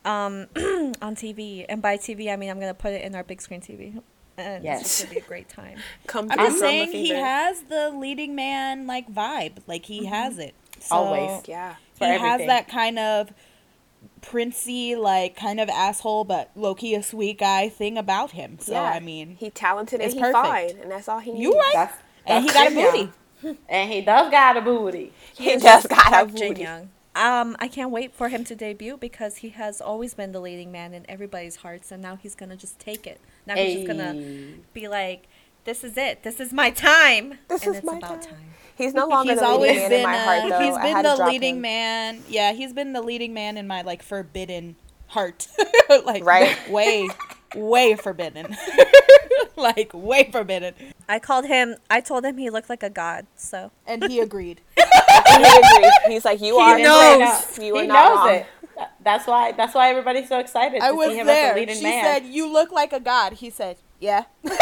[0.05, 0.47] um,
[1.01, 1.65] on TV.
[1.69, 4.01] And by TV, I mean I'm gonna put it in our big screen TV.
[4.37, 4.81] And Yes.
[4.81, 5.79] it's just gonna be a great time.
[6.07, 7.21] Come I'm just saying he fever.
[7.25, 9.59] has the leading man like vibe.
[9.67, 10.55] Like he has it.
[10.81, 11.43] So Always.
[11.49, 11.77] Yeah.
[11.95, 13.33] for he has that kind of
[14.21, 18.59] princey, like kind of asshole, but low key a sweet guy thing about him.
[18.59, 18.83] So yeah.
[18.83, 20.37] I mean, he talented and it's he perfect.
[20.37, 21.43] fine, and that's all he needs.
[21.43, 23.13] you right, That's, and he got a Jin Young.
[23.43, 23.59] booty.
[23.69, 25.13] and he does got a booty.
[25.37, 26.63] He just got a Park Jin booty.
[26.63, 26.89] Young.
[27.17, 30.73] Um, I can't wait for him to debut because he has always been the leading
[30.73, 33.21] man in everybody's hearts, and now he's gonna just take it.
[33.47, 34.15] Now he's just gonna
[34.73, 35.29] be like,
[35.65, 36.23] "This is it.
[36.23, 38.35] This is my time." This and is it's my about time.
[38.35, 38.55] time.
[38.77, 40.59] He's no longer He's the always leading man been in my heart, though.
[40.61, 41.61] he's I been the leading him.
[41.63, 42.23] man.
[42.29, 44.75] Yeah, he's been the leading man in my like forbidden
[45.09, 45.47] heart.
[46.05, 46.57] like Right?
[46.71, 47.09] way
[47.55, 48.57] way forbidden.
[49.57, 50.75] like way forbidden.
[51.09, 51.77] I called him.
[51.89, 53.27] I told him he looked like a god.
[53.37, 54.61] So And he agreed.
[54.77, 54.83] he
[55.45, 55.93] agreed.
[56.09, 57.21] He's like, you are He knows.
[57.21, 57.59] knows.
[57.59, 58.35] You are he not knows wrong.
[58.35, 58.47] it.
[59.03, 59.53] That's why.
[59.53, 61.51] That's why everybody's so excited to I was see him there.
[61.51, 62.05] as a leading She man.
[62.05, 64.25] said, "You look like a god." He said, "Yeah."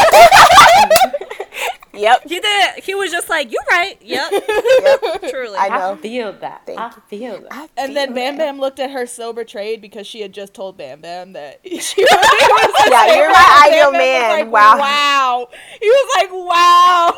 [1.94, 2.22] Yep.
[2.27, 2.83] he did.
[2.83, 3.98] He was just like, "You're right?
[4.01, 5.31] Yep, Yep.
[5.31, 5.75] truly." I know.
[5.75, 5.96] I know.
[5.96, 6.62] feel that.
[6.64, 7.48] Thank I feel that.
[7.53, 8.38] I And then feel Bam it.
[8.38, 11.70] Bam looked at her so betrayed because she had just told Bam Bam that she
[12.03, 14.31] was the Yeah, you're my Bam ideal Bam was man.
[14.31, 14.79] like, Wow.
[14.79, 15.48] Wow.
[15.83, 17.14] He was like, wow.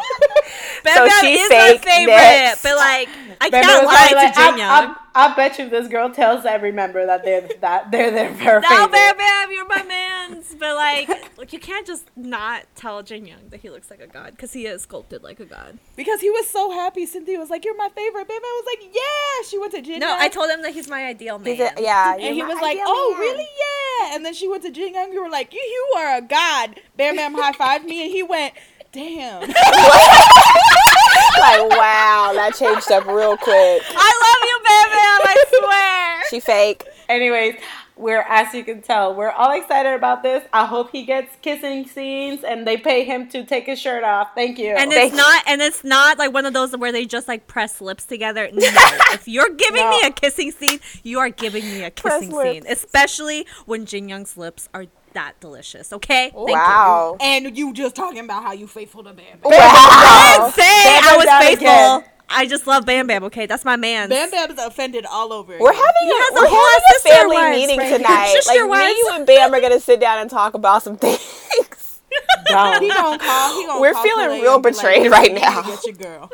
[0.83, 2.63] Bam So Bam she's is fake, my favorite, next.
[2.65, 3.09] but like,
[3.41, 4.97] I Baby can't lie probably like, to Jin I, Young.
[5.14, 8.61] I, I bet you this girl tells every member that they're that they're their her
[8.61, 8.88] No.
[8.88, 10.55] Bam Bam, you're my man's.
[10.55, 14.07] But like, like you can't just not tell Jin Young that he looks like a
[14.07, 15.79] god because he is sculpted like a god.
[15.96, 17.07] because he was so happy.
[17.07, 18.29] Cynthia was like, you're my favorite.
[18.29, 19.48] Bam Bam was like, yeah.
[19.48, 20.00] She went to Jin Young.
[20.00, 20.20] No, Young.
[20.20, 21.55] I told him that he's my ideal man.
[21.61, 22.14] A, yeah.
[22.14, 23.20] and he was like, "Oh, man.
[23.20, 23.48] really?
[23.59, 25.12] Yeah." And then she went to Jin Young.
[25.12, 28.22] You were like, "You, you are a god." Bam Bam high fived me, and he
[28.22, 28.55] went,
[28.95, 29.53] "Damn."
[31.37, 33.83] Like, wow, that changed up real quick.
[33.89, 35.21] I love you, Bam Bam.
[35.25, 36.23] I swear.
[36.31, 36.87] She fake.
[37.09, 37.57] Anyways,
[37.97, 40.43] we're as you can tell, we're all excited about this.
[40.53, 44.29] I hope he gets kissing scenes and they pay him to take his shirt off.
[44.35, 44.71] Thank you.
[44.71, 47.47] And Thank it's not, and it's not like one of those where they just like
[47.47, 48.49] press lips together.
[48.53, 48.63] No,
[49.13, 52.63] if you're giving me a kissing scene, you are giving me a Press kissing scene,
[52.65, 52.85] lips.
[52.85, 55.92] especially when Jin Young's lips are that delicious.
[55.92, 56.55] Okay, Thank you.
[56.55, 57.16] wow.
[57.20, 59.53] and you just talking about how you faithful to Bam Bam.
[59.53, 60.44] I Wow.
[60.46, 61.66] didn't say Bam I was faithful.
[61.66, 62.05] again.
[62.29, 63.22] I just love Bam Bam.
[63.24, 64.09] Okay, that's my man.
[64.09, 65.57] Bam Bam's offended all over.
[65.59, 68.33] We're having has a, a we're whole having a family wives meeting right tonight.
[68.42, 72.00] Sister Like me, you, and Bam are gonna sit down and talk about some things.
[72.46, 72.81] Dumb.
[72.83, 73.55] He gonna call.
[73.61, 75.94] He gonna We're call feeling real and be like, betrayed right now." to Get your
[75.96, 76.31] girl.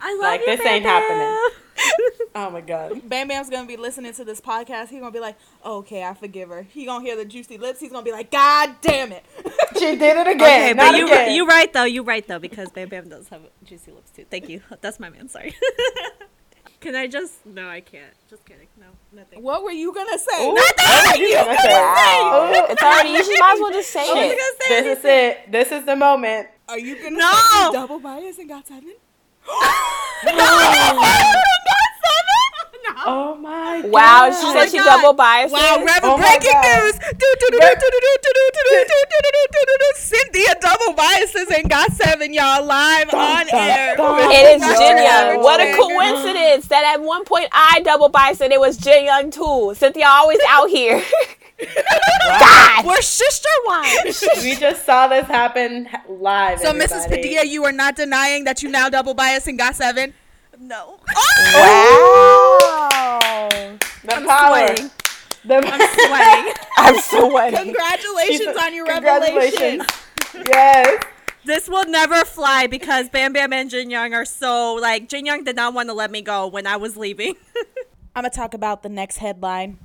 [0.00, 1.02] I love Like, you, this Bam ain't Bam.
[1.02, 1.63] happening.
[2.34, 3.08] oh my god.
[3.08, 4.88] Bam Bam's gonna be listening to this podcast.
[4.88, 7.80] He gonna be like, "Okay, I forgive her." He gonna hear the juicy lips.
[7.80, 9.24] He's gonna be like, "God damn it."
[9.74, 10.40] She did it again.
[10.40, 11.34] Okay, not but you again.
[11.34, 11.82] you right though.
[11.84, 14.24] You right though because Bam Bam does have juicy lips too.
[14.30, 14.60] Thank you.
[14.80, 15.28] That's my man.
[15.28, 15.54] Sorry.
[16.80, 17.44] Can I just?
[17.44, 18.12] No, I can't.
[18.30, 18.68] Just kidding.
[18.78, 19.42] No, nothing.
[19.42, 20.46] What were you gonna say?
[20.46, 21.68] Ooh, what were you gonna say?
[21.72, 22.50] wow.
[22.52, 22.66] Ooh.
[22.72, 23.08] It's already.
[23.10, 24.38] You just might as well just say I it.
[24.62, 25.50] say This is it.
[25.52, 26.46] This is the moment.
[26.68, 27.32] Are you gonna No!
[27.32, 28.94] say you double bias and got seven?
[33.06, 33.90] Oh my God.
[33.90, 35.52] Wow, she said she double biased.
[35.52, 36.94] Wow, Reverend breaking news.
[39.96, 43.94] Cynthia double biases and got seven, y'all, live on air.
[43.98, 45.42] It is Jin Young.
[45.42, 49.30] What a coincidence that at one point I double biased and it was Jin Young
[49.30, 49.74] too.
[49.76, 51.02] Cynthia always out here.
[51.60, 52.86] God.
[52.86, 54.24] We're sister wives.
[54.42, 56.60] we just saw this happen live.
[56.60, 56.92] So, everybody.
[56.92, 57.08] Mrs.
[57.08, 60.14] Padilla, you are not denying that you now double bias and got seven?
[60.58, 60.98] No.
[61.16, 61.52] Oh!
[61.54, 62.43] Wow
[64.04, 64.66] the I'm power.
[64.66, 64.90] sweating.
[65.46, 66.54] The Sweating.
[66.78, 67.64] I'm sweating.
[67.64, 69.82] Congratulations on your revelation.
[70.46, 71.04] Yes.
[71.44, 75.44] This will never fly because Bam Bam and Jin Young are so like Jin Young
[75.44, 77.36] did not want to let me go when I was leaving.
[78.16, 79.78] I'm going to talk about the next headline.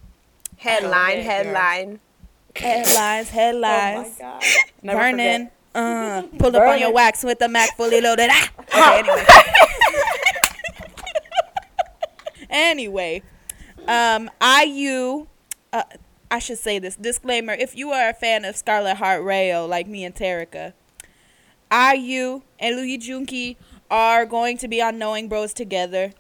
[0.58, 1.99] Headline, headline.
[2.55, 4.17] Headlines, headlines.
[4.19, 4.43] Oh my god.
[4.82, 5.49] Never Burning.
[5.75, 6.82] Uh, pulled up on Burning.
[6.82, 8.29] your wax with the Mac fully loaded.
[8.32, 8.49] Ah!
[8.73, 9.25] Okay, anyway.
[12.49, 13.21] anyway.
[13.89, 15.25] Um, IU,
[15.73, 15.84] uh,
[16.30, 19.88] I should say this disclaimer: if you are a fan of Scarlet Heart Ryeo, like
[19.88, 20.73] me and Terica,
[21.71, 23.58] IU and Lee Joon-gi
[23.89, 26.13] are going to be on Knowing Bros together.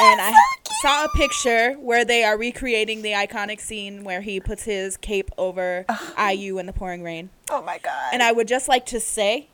[0.00, 0.32] and I
[0.80, 5.30] saw a picture where they are recreating the iconic scene where he puts his cape
[5.36, 5.84] over
[6.16, 7.30] IU in the pouring rain.
[7.50, 8.10] Oh my god.
[8.12, 9.48] And I would just like to say,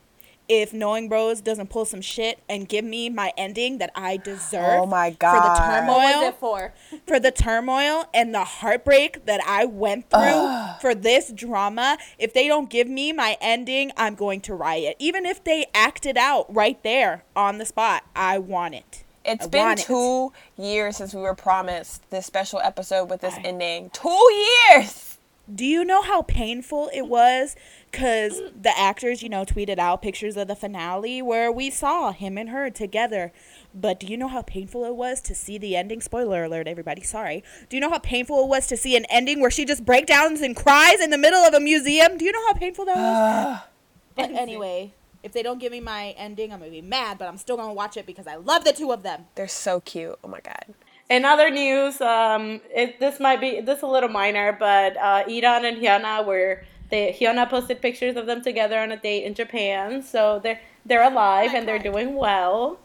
[0.48, 4.80] if Knowing Bros doesn't pull some shit and give me my ending that I deserve
[4.82, 5.32] Oh my god!
[5.32, 6.74] for the turmoil, What was it for?
[7.06, 12.46] for the turmoil and the heartbreak that I went through for this drama, if they
[12.48, 14.96] don't give me my ending, I'm going to riot.
[14.98, 19.04] Even if they act it out right there on the spot, I want it.
[19.24, 19.86] It's I been want it.
[19.86, 23.88] two years since we were promised this special episode with this ending.
[23.94, 24.30] Two
[24.70, 25.13] years.
[25.52, 27.54] Do you know how painful it was?
[27.90, 32.38] Because the actors, you know, tweeted out pictures of the finale where we saw him
[32.38, 33.30] and her together.
[33.74, 36.00] But do you know how painful it was to see the ending?
[36.00, 37.44] Spoiler alert, everybody, sorry.
[37.68, 40.40] Do you know how painful it was to see an ending where she just breakdowns
[40.40, 42.16] and cries in the middle of a museum?
[42.16, 43.04] Do you know how painful that was?
[43.04, 43.68] Ah.
[44.16, 47.28] but anyway, if they don't give me my ending, I'm going to be mad, but
[47.28, 49.26] I'm still going to watch it because I love the two of them.
[49.34, 50.18] They're so cute.
[50.24, 50.66] Oh my god.
[51.10, 55.24] In other news, um, it, this might be this is a little minor, but uh,
[55.28, 59.34] E'Dawn and Hyuna were they Hyuna posted pictures of them together on a date in
[59.34, 62.78] Japan, so they're they're alive and they're doing well,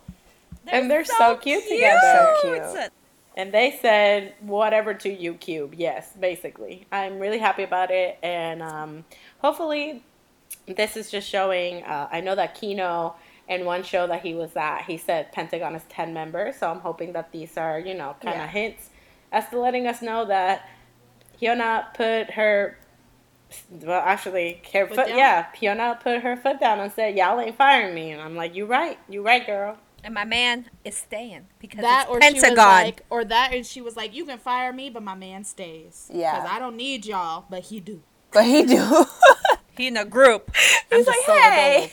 [0.68, 2.36] and they're so, cute, together.
[2.42, 2.92] So cute.
[3.38, 5.74] And they said whatever to you, Cube.
[5.78, 6.88] Yes, basically.
[6.92, 9.06] I'm really happy about it, and um,
[9.42, 10.04] hopefully,
[10.68, 11.84] this is just showing.
[11.84, 13.16] Uh, I know that Kino
[13.50, 16.56] in one show that he was at, he said Pentagon is ten members.
[16.58, 18.48] So I'm hoping that these are, you know, kind of Yeah.
[18.48, 18.90] hints
[19.32, 20.70] as to letting us know that
[21.42, 22.78] Hyuna put her.
[23.72, 25.08] Well, actually, her Foot foot.
[25.10, 28.54] yeah, Hyuna put her foot down and said, "Y'all ain't firing me." And I'm like,
[28.54, 32.44] "You right, you right, girl." And my man is staying because that it's or Pentagon.
[32.44, 35.14] she was like or that and she was like you can fire me but my
[35.14, 36.36] man stays Yeah.
[36.40, 39.06] because i don't need y'all but he do But he do.
[39.78, 40.56] he in a group.
[40.90, 41.92] He's like, hey.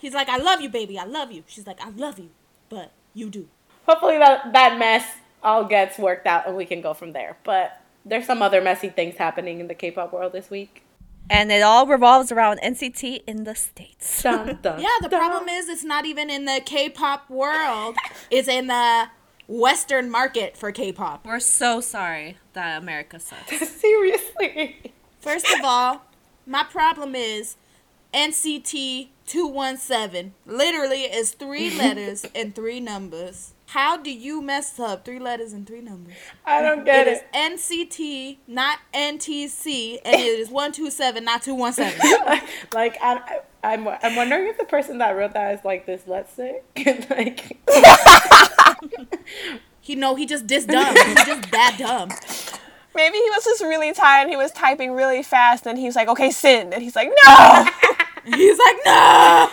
[0.00, 2.30] He's like i love you baby i love you she's like i love you
[2.68, 3.46] but you do
[3.86, 5.04] hopefully that that mess
[5.42, 7.36] all gets worked out and we can go from there.
[7.44, 10.82] But there's some other messy things happening in the K-pop world this week.
[11.28, 14.22] And it all revolves around NCT in the States.
[14.22, 15.20] Dun, dun, yeah the dun.
[15.20, 17.96] problem is it's not even in the k-pop world
[18.30, 19.08] it's in the
[19.46, 23.68] western market for k-pop We're so sorry that America sucks.
[23.68, 24.92] seriously.
[25.20, 26.02] first of all
[26.46, 27.56] my problem is
[28.12, 35.20] nct 217 literally is three letters and three numbers how do you mess up three
[35.20, 37.22] letters and three numbers I don't get it.
[37.32, 37.60] It is.
[37.62, 42.48] NCT, not NTC, and it is 127, not 217.
[42.74, 46.62] like I, I'm, I'm wondering if the person that wrote that is like dyslexic.
[47.10, 47.58] like,
[49.80, 50.96] he know he just this dumb.
[50.96, 52.10] He just that dumb.
[52.94, 54.28] Maybe he was just really tired.
[54.28, 57.66] He was typing really fast, and he was like, "Okay, send." And he's like, "No."
[58.24, 59.50] He's like, no.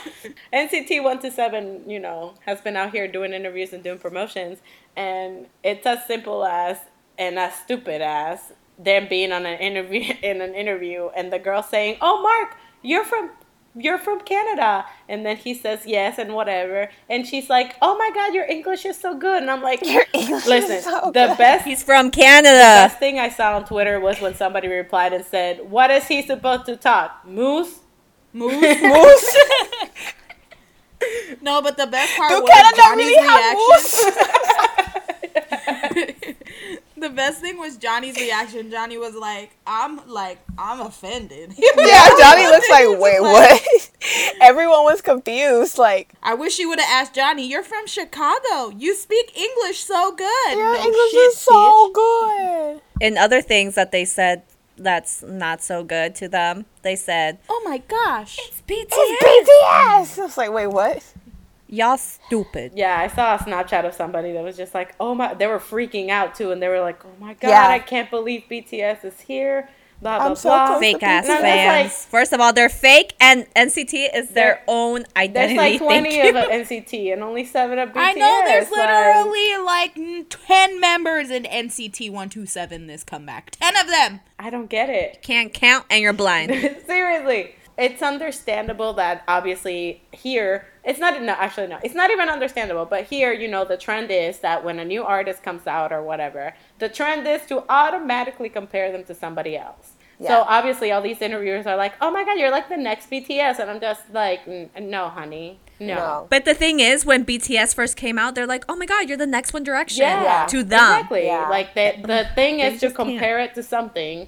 [0.53, 4.60] NCT one to seven, you know, has been out here doing interviews and doing promotions,
[4.95, 6.77] and it's as simple as
[7.17, 11.63] and as stupid as them being on an interview in an interview, and the girl
[11.63, 13.32] saying, "Oh, Mark, you're from."
[13.80, 18.10] You're from Canada, and then he says yes and whatever, and she's like, "Oh my
[18.12, 21.27] God, your English is so good," and I'm like, Your English is listen, so the
[21.27, 22.58] good." best He's from Canada.
[22.58, 26.08] The best thing I saw on Twitter was when somebody replied and said, "What is
[26.08, 27.21] he supposed to talk?
[27.27, 27.82] Moose?"
[28.34, 28.54] Moose.
[28.82, 29.38] Moose.
[31.42, 34.13] No, but the best part Do was Canada Johnny's really have reaction.
[36.98, 38.70] the best thing was Johnny's reaction.
[38.72, 43.92] Johnny was like, "I'm like, I'm offended." yeah, Johnny looks like, He wait, just what?
[44.42, 45.78] Everyone was confused.
[45.78, 47.48] Like, I wish you would have asked Johnny.
[47.48, 48.70] You're from Chicago.
[48.76, 50.58] You speak English so good.
[50.58, 52.82] your No English shit, is so good.
[53.00, 54.44] In other things that they said
[54.78, 58.38] that's not so good to them, they said, Oh my gosh.
[58.40, 58.88] It's BTS.
[58.92, 60.20] It's BTS.
[60.20, 61.04] I was like, wait, what?
[61.70, 62.72] Y'all stupid.
[62.76, 65.60] Yeah, I saw a Snapchat of somebody that was just like, "Oh my!" They were
[65.60, 67.68] freaking out too, and they were like, "Oh my god, Yeah.
[67.68, 69.70] I can't believe BTS is here."
[70.01, 70.67] Blah blah I'm so blah.
[70.67, 71.83] close Fake to ass No, fans.
[71.91, 75.55] like- First of all, they're fake, and NCT is their own identity.
[75.55, 76.49] There's like twenty Thank of you.
[76.51, 77.95] NCT and only seven of BTS.
[77.95, 83.51] I know there's like- literally like mm, 10 members in NCT 127 this comeback.
[83.60, 84.19] 10 of them.
[84.38, 85.21] I don't get it.
[85.23, 86.51] Can't count, and you're blind.
[86.86, 87.55] Seriously.
[87.79, 93.04] It's understandable that obviously here it's not no actually no it's not even understandable but
[93.04, 96.54] here you know the trend is that when a new artist comes out or whatever
[96.80, 100.30] the trend is to automatically compare them to somebody else Yeah.
[100.30, 103.60] So obviously, all these interviewers are like, "Oh my god, you're like the next BTS,"
[103.60, 106.28] and I'm just like, "No, honey, no." No.
[106.34, 109.17] But the thing is, when BTS first came out, they're like, "Oh my God, you're
[109.26, 111.26] the next One Direction." Yeah, To them, exactly.
[111.28, 111.47] Yeah.
[111.58, 113.10] Like the the thing is to just can't.
[113.10, 114.28] compare it to something,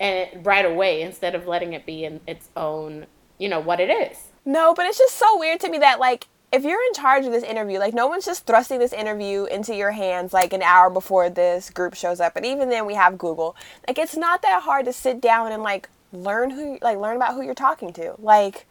[0.00, 3.04] and right away instead of letting it be in its own,
[3.36, 4.16] you know, what it is.
[4.46, 7.32] No, but it's just so weird to me that like if you're in charge of
[7.32, 10.88] this interview, like no one's just thrusting this interview into your hands like an hour
[10.88, 12.36] before this group shows up.
[12.36, 13.56] And even then we have Google.
[13.86, 17.34] Like it's not that hard to sit down and like learn who like learn about
[17.34, 18.14] who you're talking to.
[18.18, 18.66] Like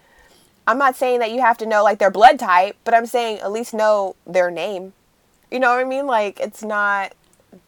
[0.65, 3.39] I'm not saying that you have to know like their blood type, but I'm saying
[3.39, 4.93] at least know their name.
[5.51, 6.07] You know what I mean?
[6.07, 7.13] Like it's not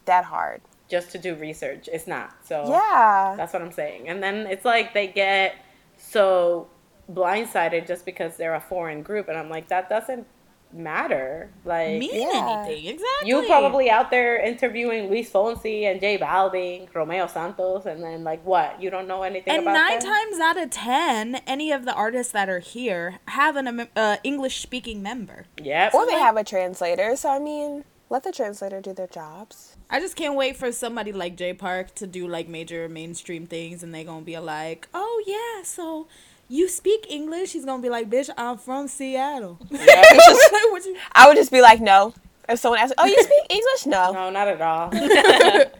[0.06, 0.62] that hard.
[0.88, 2.34] Just to do research, it's not.
[2.46, 3.34] So Yeah.
[3.36, 4.08] That's what I'm saying.
[4.08, 5.56] And then it's like they get
[5.98, 6.68] so
[7.12, 10.26] blindsided just because they're a foreign group, and I'm like, that doesn't
[10.72, 11.48] matter.
[11.64, 12.64] Like mean Yeah.
[12.66, 13.28] anything exactly.
[13.28, 18.44] you probably out there interviewing Luis Fonsi and J Balvin, Romeo Santos, and then like
[18.44, 18.80] what?
[18.82, 20.08] You don't know anything and about nine them?
[20.08, 24.60] times out of ten, any of the artists that are here have an uh, English
[24.60, 25.46] speaking member.
[25.62, 25.94] Yep.
[25.94, 29.76] Or they have a translator, so I mean, let the translator do their jobs.
[29.88, 33.82] I just can't wait for somebody like Jay Park to do like major mainstream things,
[33.82, 36.08] and they gonna be like, "Oh yeah, so
[36.48, 41.36] you speak English?" He's gonna be like, "Bitch, I'm from Seattle." What you- I would
[41.36, 42.14] just be like, no.
[42.48, 43.86] If someone asks, oh, you speak English?
[43.86, 44.90] No, no, not at all.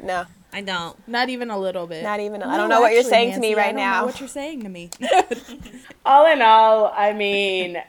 [0.03, 0.97] no, I don't.
[1.09, 2.03] Not even a little bit.
[2.03, 2.43] not even.
[2.43, 3.91] I No, don't know what you're actually, saying to me Nancy, I right don't know
[4.01, 4.05] now.
[4.07, 4.91] what you're saying to me?
[6.05, 7.83] all in all, I mean,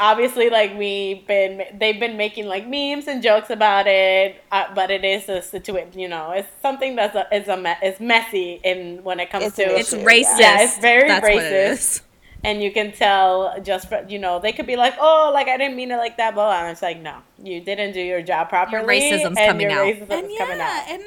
[0.00, 4.90] obviously, like we've been, they've been making like memes and jokes about it, uh, but
[4.90, 5.98] it is a situation.
[6.00, 9.44] You know, it's something that's a, is a me- is messy in when it comes
[9.46, 10.40] It's to It's racist.
[10.40, 12.00] Yeah, it's very That's What it racist.
[12.46, 12.52] Is.
[12.54, 15.56] and you can tell just for, you know they could be like oh like i
[15.56, 18.48] didn't mean it like that but and it's like no you didn't do your job
[18.48, 19.86] properly racism's and coming your out.
[19.86, 21.02] racism and is coming yeah, out and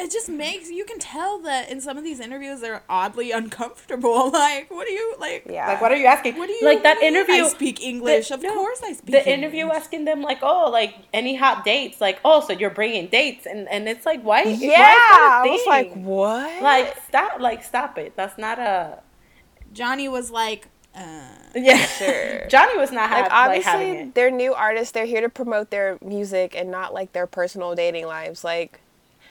[0.00, 4.30] it just makes you can tell that in some of these interviews they're oddly uncomfortable.
[4.40, 5.44] Like, what are you like?
[5.50, 5.66] Yeah.
[5.68, 8.28] like what are you asking What do you like that mean interview I speak English.
[8.28, 9.10] the- of no, course, I speak.
[9.12, 13.08] the interview asking them like oh like any hot dates like oh so you're bringing
[13.08, 16.62] dates and and it's like why why is yeah, that a I was like, what?
[16.62, 19.00] like stop like stop it that's not a
[19.72, 21.22] Johnny was like, uh,
[21.54, 22.48] yeah Sure.
[22.48, 24.92] johnny was not like ha- like having obviously it they're new artists.
[24.92, 28.42] They're here to promote their music and not like their personal dating lives.
[28.42, 28.80] Like,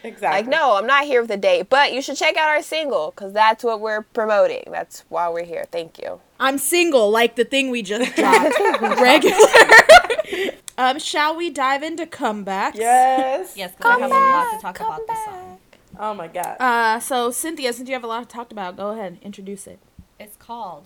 [0.04, 2.62] exactly like no, I'm not here with a date, but you should check out our
[2.62, 4.64] single because that's what we're promoting.
[4.72, 5.66] That's why we're here.
[5.70, 6.22] Thank you.
[6.40, 8.58] I'm single, like the thing we just dropped.
[8.82, 9.38] Regular.
[10.78, 12.76] um, shall we dive into comebacks?
[12.76, 15.58] yes Yes, because I have a lot to talk about this song.
[16.00, 18.92] oh my god Uh, so Cynthia, since you have a lot to talk about, go
[18.92, 19.80] ahead, and introduce it.
[20.20, 20.86] It's called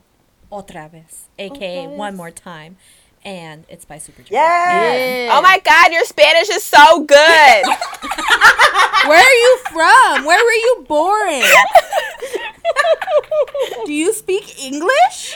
[0.51, 2.15] Otra vez, aka Otra One.
[2.15, 2.77] More Time,
[3.25, 4.39] and it's by Super Junior.
[4.41, 7.63] yes Oh my God, your Spanish is so good.
[9.07, 10.25] Where are you from?
[10.25, 11.41] Where were you born?
[13.85, 15.35] Do you speak English?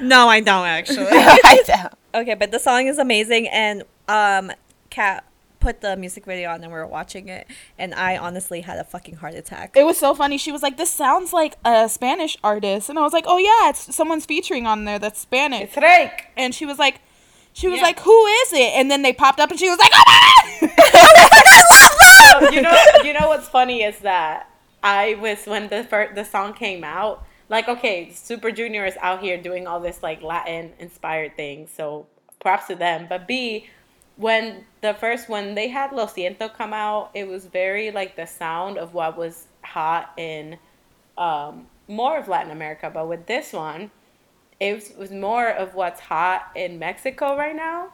[0.00, 1.06] No, I don't actually.
[1.10, 2.20] I know.
[2.20, 4.50] okay, but the song is amazing, and um,
[4.90, 5.24] Kat
[5.64, 7.46] put the music video on, and we were watching it,
[7.78, 9.74] and I honestly had a fucking heart attack.
[9.76, 10.36] It was so funny.
[10.36, 13.70] She was like, "This sounds like a Spanish artist," and I was like, "Oh yeah,
[13.70, 16.26] it's someone's featuring on there that's Spanish." it's Reik.
[16.36, 17.00] And she was like,
[17.54, 17.84] "She was Yeah.
[17.84, 20.04] like, who is it?" And then they popped up, and she was like, "Oh
[20.60, 24.50] my god!" You know, you know what's funny is that
[24.82, 27.24] I was when the first, the song came out.
[27.48, 32.06] Like, okay, Super Junior is out here doing all this like Latin inspired things, so
[32.40, 33.06] props to them.
[33.08, 33.66] But B,
[34.16, 38.26] when the first when they had Lo Siento come out, it was very like the
[38.26, 40.56] sound of what was hot in
[41.18, 42.90] um, more of Latin America.
[42.92, 43.90] But with this one,
[44.60, 47.92] it was, was more of what's hot in Mexico right now,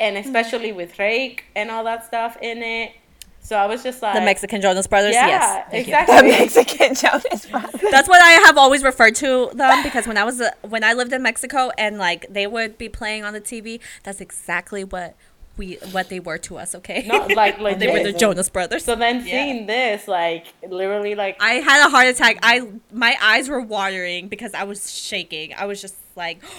[0.00, 2.92] and especially with Reik and all that stuff in it.
[3.40, 5.66] So I was just like The Mexican Jonas Brothers, yeah, yes.
[5.70, 5.92] thank you.
[5.92, 6.30] The exactly.
[6.30, 7.90] Mexican Jonas Brothers.
[7.90, 10.92] That's what I have always referred to them because when I was uh, when I
[10.92, 15.16] lived in Mexico and like they would be playing on the TV, that's exactly what
[15.58, 16.74] we what they were to us.
[16.74, 18.12] Okay, not like they were the.
[18.12, 18.84] Jonas Brothers.
[18.84, 19.32] So then Yeah.
[19.44, 22.38] seeing this, like literally, like I had a heart attack.
[22.42, 25.52] I my eyes were watering because I was shaking.
[25.54, 26.38] I was just like,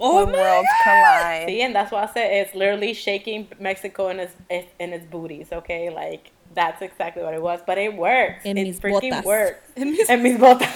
[0.00, 1.44] oh When my worlds collide.
[1.48, 4.34] see, and that's why I said it's literally shaking Mexico in its
[4.78, 5.48] in its booties.
[5.52, 8.42] Okay, like that's exactly what it was, but it works.
[8.46, 9.24] En it mis freaking botas.
[9.24, 9.68] works.
[9.76, 10.68] En mis- En mis botas.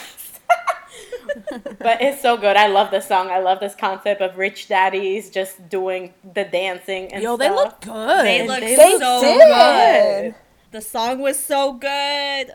[1.78, 2.56] But it's so good.
[2.56, 3.28] I love this song.
[3.30, 7.80] I love this concept of rich daddies just doing the dancing and Yo, they look
[7.80, 8.26] good.
[8.26, 9.38] They look they They so did.
[9.40, 10.34] good.
[10.72, 12.54] The song was so good.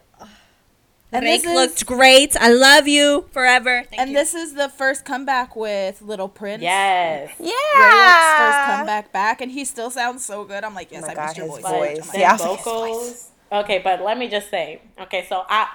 [1.11, 2.35] And Reik this is- looked great.
[2.37, 3.83] I love you forever.
[3.89, 4.17] Thank and you.
[4.17, 6.61] this is the first comeback with Little Prince.
[6.63, 7.29] Yes.
[7.39, 10.63] Ryeowook's first comeback back, and he still sounds so good.
[10.65, 11.61] I'm like, yes, Oh I God, missed your voice.
[11.61, 11.71] Voice.
[11.73, 13.29] I'm like, them Yeah, I was like, his vocals.
[13.51, 14.81] Okay, but let me just say.
[14.99, 15.67] Okay, so I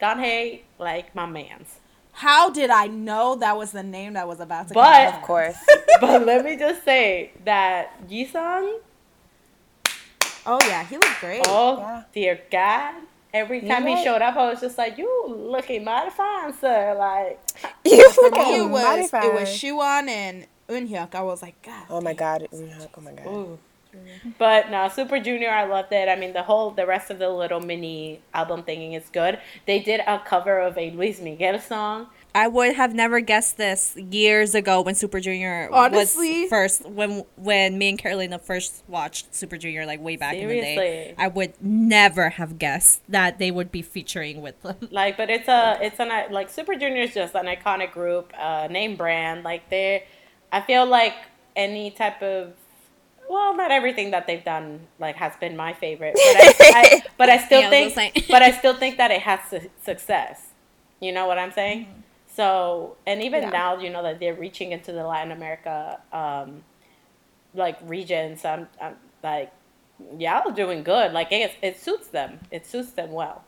[0.00, 1.76] Donghae, like my man's.
[2.12, 5.14] How did I know that was the name that was about to But- come out?
[5.14, 5.56] Of course.
[6.00, 8.78] but let me just say that Yesung,
[10.46, 11.42] Oh yeah, he looked great.
[11.46, 12.02] oh Yeah.
[12.12, 12.94] dear God.
[13.32, 14.02] Every time he right.
[14.02, 17.38] showed up, I was just like, "You looking mighty fine, sir." Like,
[17.84, 19.70] you For me, looking it mighty was it was fine.
[19.70, 21.14] Siwon and Eunhyuk.
[21.14, 21.84] I was like, God.
[21.90, 22.48] Oh my god.
[22.52, 23.26] Oh my god.
[23.28, 23.58] ooh.
[24.38, 26.08] But no, Super Junior, I loved it.
[26.08, 29.38] I mean, the whole, the rest of the little mini album thinking is good.
[29.66, 32.08] They did a cover of a Luis Miguel song.
[32.34, 36.42] I would have never guessed this years ago when Super Junior Honestly?
[36.42, 40.48] was first when when me and Carolina first watched Super Junior like way back in
[40.48, 41.14] the day.
[41.18, 44.76] I would never have guessed that they would be featuring with them.
[44.90, 48.68] Like, but it's a, it's an, like Super Junior is just an iconic group, uh,
[48.70, 49.44] name brand.
[49.44, 50.04] Like they,
[50.52, 51.14] I feel like
[51.56, 52.52] any type of,
[53.30, 57.30] well, not everything that they've done like has been my favorite, but I, I but
[57.30, 60.48] I still Yeah, think, gonna but I still think that it has su- success.
[61.00, 61.86] You know what I'm saying?
[61.86, 62.00] Mm-hmm.
[62.26, 63.50] So, and even Yeah.
[63.50, 66.64] now, you know that they're reaching into the Latin America, um,
[67.54, 68.44] like regions.
[68.44, 69.52] I'm, I'm like,
[70.18, 71.12] y'all doing good.
[71.12, 72.40] Like it, it suits them.
[72.50, 73.44] It suits them well.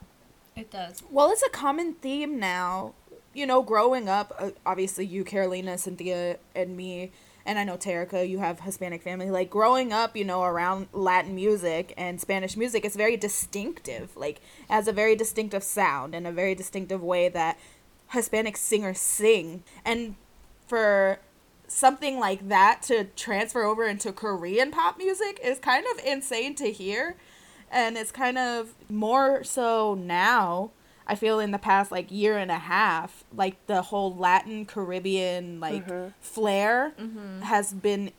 [0.56, 1.02] It does.
[1.10, 2.94] Well, it's a common theme now.
[3.34, 7.12] You know, growing up, uh, obviously you, Carolina, Cynthia, and me,
[7.44, 9.30] and I know Terica, you have Hispanic family.
[9.30, 14.16] Like growing up, you know, around Latin music and Spanish music, it's very distinctive.
[14.16, 17.58] Like has a very distinctive sound and a very distinctive way that
[18.10, 19.64] Hispanic singers sing.
[19.84, 20.16] And
[20.66, 21.18] for
[21.66, 26.70] something like that to transfer over into Korean pop music is kind of insane to
[26.70, 27.16] hear.
[27.70, 30.70] And it's kind of more so now.
[31.06, 35.60] I feel in the past like year and a half, like the whole Latin Caribbean
[35.60, 36.08] like mm-hmm.
[36.20, 37.42] flair mm-hmm.
[37.42, 38.12] has been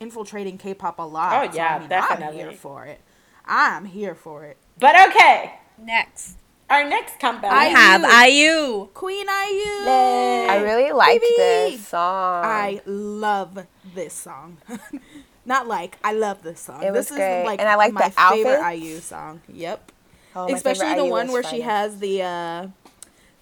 [0.00, 1.44] infiltrating K-pop a lot.
[1.44, 3.00] Oh, So, yeah, I mean, I'm here for it.
[3.44, 4.56] I'm here for it.
[4.78, 6.36] But okay, Next,
[6.68, 7.52] our next comeback.
[7.52, 8.88] I have IU.
[8.92, 9.88] Queen IU.
[9.88, 11.34] I really liked Baby.
[11.36, 12.44] this song.
[12.44, 14.58] I love this song.
[15.46, 16.82] Not like I love this song.
[16.82, 17.40] It was this great.
[17.40, 18.74] is like And I like my the favorite.
[18.74, 19.40] IU song.
[19.48, 19.90] Yep.
[20.34, 22.66] Oh, my Especially the one was where she has the uh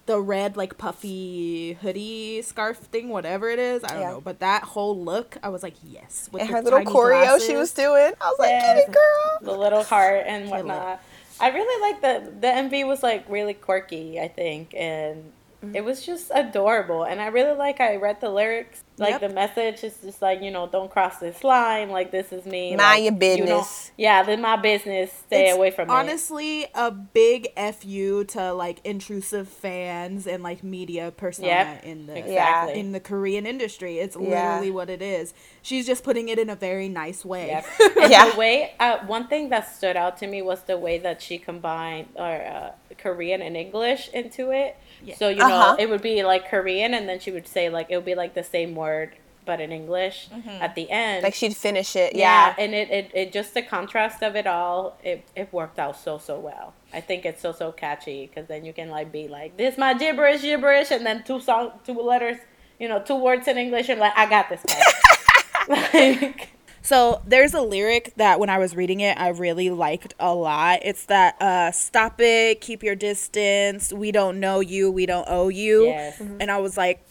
[0.07, 3.85] the red like puffy hoodie scarf thing, whatever it is.
[3.85, 4.11] I don't Yeah.
[4.13, 6.31] know, but that whole look, I was like, yes.
[6.33, 8.13] With and the her little tiny choreo she was doing.
[8.21, 8.63] I was like, Yes.
[8.87, 9.39] get it, girl.
[9.53, 11.03] the little heart and whatnot.
[11.41, 15.31] I really like the the MV was like really quirky, I think, and
[15.65, 15.75] Mm-hmm.
[15.75, 17.03] it was just adorable.
[17.03, 18.85] And I really like I read the lyrics.
[18.97, 19.21] Like Yep.
[19.21, 21.91] the message is just like you know, don't cross this line.
[21.91, 22.71] Like this is me.
[22.77, 23.93] Mind like, your you business.
[23.97, 25.13] yeah, this my business.
[25.27, 25.93] Stay It's away from it.
[25.93, 32.17] honestly a big fu to like intrusive fans and like media persona Yep, in the
[32.19, 32.79] exactly.
[32.81, 33.99] in the Korean industry.
[33.99, 34.29] It's Yeah.
[34.59, 35.33] literally what it is.
[35.63, 37.49] She's just putting it in a very nice way.
[37.49, 37.67] Yep.
[38.11, 38.31] Yeah.
[38.31, 41.39] The way uh, one thing that stood out to me was the way that she
[41.39, 44.77] combined or uh, Korean and English into it.
[45.03, 45.15] Yeah.
[45.17, 45.49] So you Uh-huh.
[45.49, 48.15] know, it would be like Korean, and then she would say like it would be
[48.15, 50.29] like the same word but in English
[50.61, 51.23] at the end.
[51.23, 52.15] Like she'd finish it.
[52.15, 52.55] yeah, Yeah.
[52.63, 56.19] and it, it, it just the contrast of it all, it, it worked out so
[56.19, 56.75] so well.
[56.93, 59.95] I think it's so so catchy because then you can like be like this my
[59.95, 62.37] gibberish gibberish, and then two song two letters,
[62.79, 64.63] you know, two words in English, and like I got this.
[65.69, 66.51] like.
[66.83, 70.81] So there's a lyric that when I was reading it, I really liked a lot.
[70.83, 73.93] It's that uh, "Stop it, keep your distance.
[73.93, 76.21] We don't know you, we don't owe you." Yes.
[76.21, 77.05] And I was like,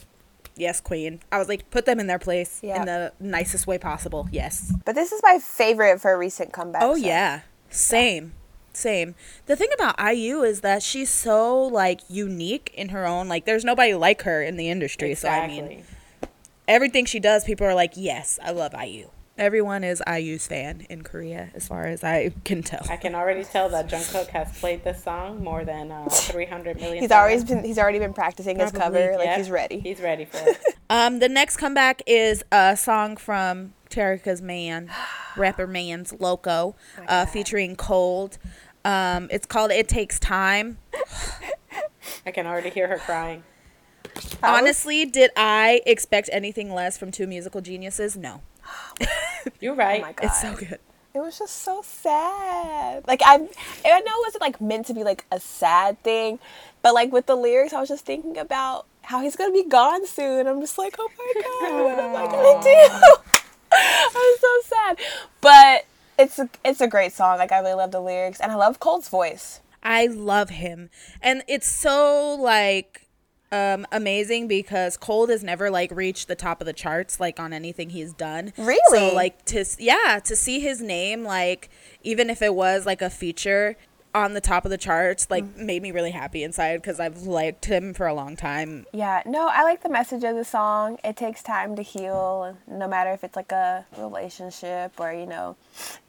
[0.55, 2.80] "Yes, Queen." I was like, "Put them in their place Yeah.
[2.80, 4.74] in the nicest way possible." Yes.
[4.86, 6.82] But this is my favorite for a recent comeback.
[6.82, 7.05] Oh so.
[7.05, 8.34] yeah, same,
[8.74, 9.15] same.
[9.45, 13.28] The thing about IU is that she's so like unique in her own.
[13.28, 15.13] Like, there's nobody like her in the industry.
[15.13, 15.84] So I mean,
[16.68, 21.03] everything she does, people are like, "Yes, I love IU." Everyone is IU's fan in
[21.03, 22.85] Korea, as far as I can tell.
[22.89, 27.03] I can already tell that Jungkook has played this song more than uh, 300 million
[27.03, 27.19] He's times.
[27.19, 27.63] always been.
[27.63, 29.17] He's already been practicing his Probably, cover.
[29.17, 29.79] Like he's ready.
[29.79, 30.57] He's ready for it.
[30.89, 34.89] Um, the next comeback is a song from Terrica's Man,
[35.38, 36.75] rapper Man's Loco,
[37.07, 38.39] uh, featuring Colde.
[38.83, 40.79] Um, it's called "It Takes Time."
[42.25, 43.43] I can already hear her crying.
[44.41, 48.17] Honestly, did I expect anything less from two musical geniuses?
[48.17, 48.41] No.
[49.59, 50.01] You're right.
[50.01, 50.26] Oh my god.
[50.26, 50.80] It's so good.
[51.13, 53.07] It was just so sad.
[53.07, 56.39] Like I, I know it wasn't like meant to be like a sad thing,
[56.82, 60.05] but like with the lyrics, I was just thinking about how he's gonna be gone
[60.05, 60.47] soon.
[60.47, 62.63] I'm just like, oh my god, what am I gonna
[63.01, 63.15] do?
[63.74, 64.99] I'm so sad,
[65.41, 65.86] but
[66.20, 67.38] it's a, it's a great song.
[67.38, 69.61] Like I really love the lyrics, and I love Colde's voice.
[69.82, 70.89] I love him.
[71.22, 73.06] And it's so like
[73.51, 77.53] um amazing because Colde has never like reached the top of the charts like on
[77.53, 78.51] anything he's done.
[78.57, 79.09] Really?
[79.09, 81.69] So like to yeah, to see his name like
[82.03, 83.75] even if it was like a feature
[84.15, 87.65] on the top of the charts like made me really happy inside because I've liked
[87.65, 88.85] him for a long time.
[88.91, 90.97] Yeah, no, I like the message of the song.
[91.03, 95.55] It takes time to heal, no matter if it's like a relationship or, you know,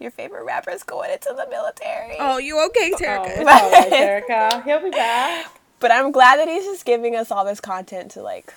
[0.01, 2.17] your favorite rapper's going into the military.
[2.19, 3.27] Oh, you okay, Oh, Terica?
[3.29, 4.63] it's all right, Erica.
[4.65, 5.58] He'll be back.
[5.81, 8.53] But I'm glad that he's just giving us all this content to like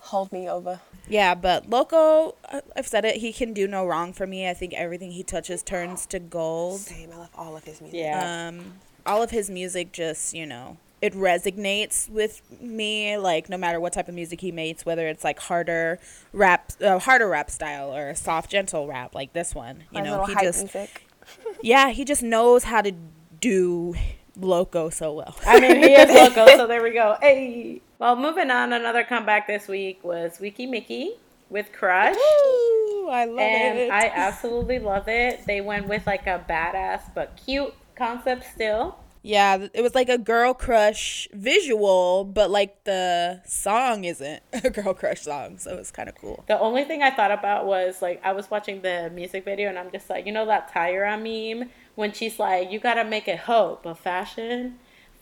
[0.00, 0.80] hold me over.
[1.08, 3.16] Yeah, but Loco, I- I've said it.
[3.16, 4.48] He can do no wrong for me.
[4.48, 6.80] I think everything he touches turns to gold.
[6.80, 7.98] Same, I love all of his music.
[7.98, 8.48] Yeah.
[8.48, 8.74] Um,
[9.06, 13.16] all of his music just, you know, it resonates with me.
[13.16, 15.98] Like no matter what type of music he makes, whether it's like harder
[16.32, 19.84] rap, uh, harder rap style, or soft, gentle rap, like this one.
[19.90, 21.06] You My know, he just, music.
[21.62, 22.92] yeah, he just knows how to
[23.40, 23.94] do
[24.42, 25.36] Loco so well.
[25.46, 27.16] I mean, he is local, so there we go.
[27.20, 27.82] Hey.
[27.98, 31.10] Well, moving on, another comeback this week was Weki Meki
[31.50, 32.16] with Crush.
[32.16, 33.90] Ooh, I love and it.
[33.90, 35.44] I absolutely love it.
[35.46, 38.96] They went with like a badass but cute concept still.
[39.22, 44.94] Yeah, it was like a girl crush visual, but like the song isn't a girl
[44.94, 46.42] crush song, so it's kind of cool.
[46.48, 49.78] The only thing I thought about was like I was watching the music video and
[49.78, 53.40] I'm just like, you know that Tyra meme when she's like, you gotta make it
[53.40, 54.78] hope but fashion.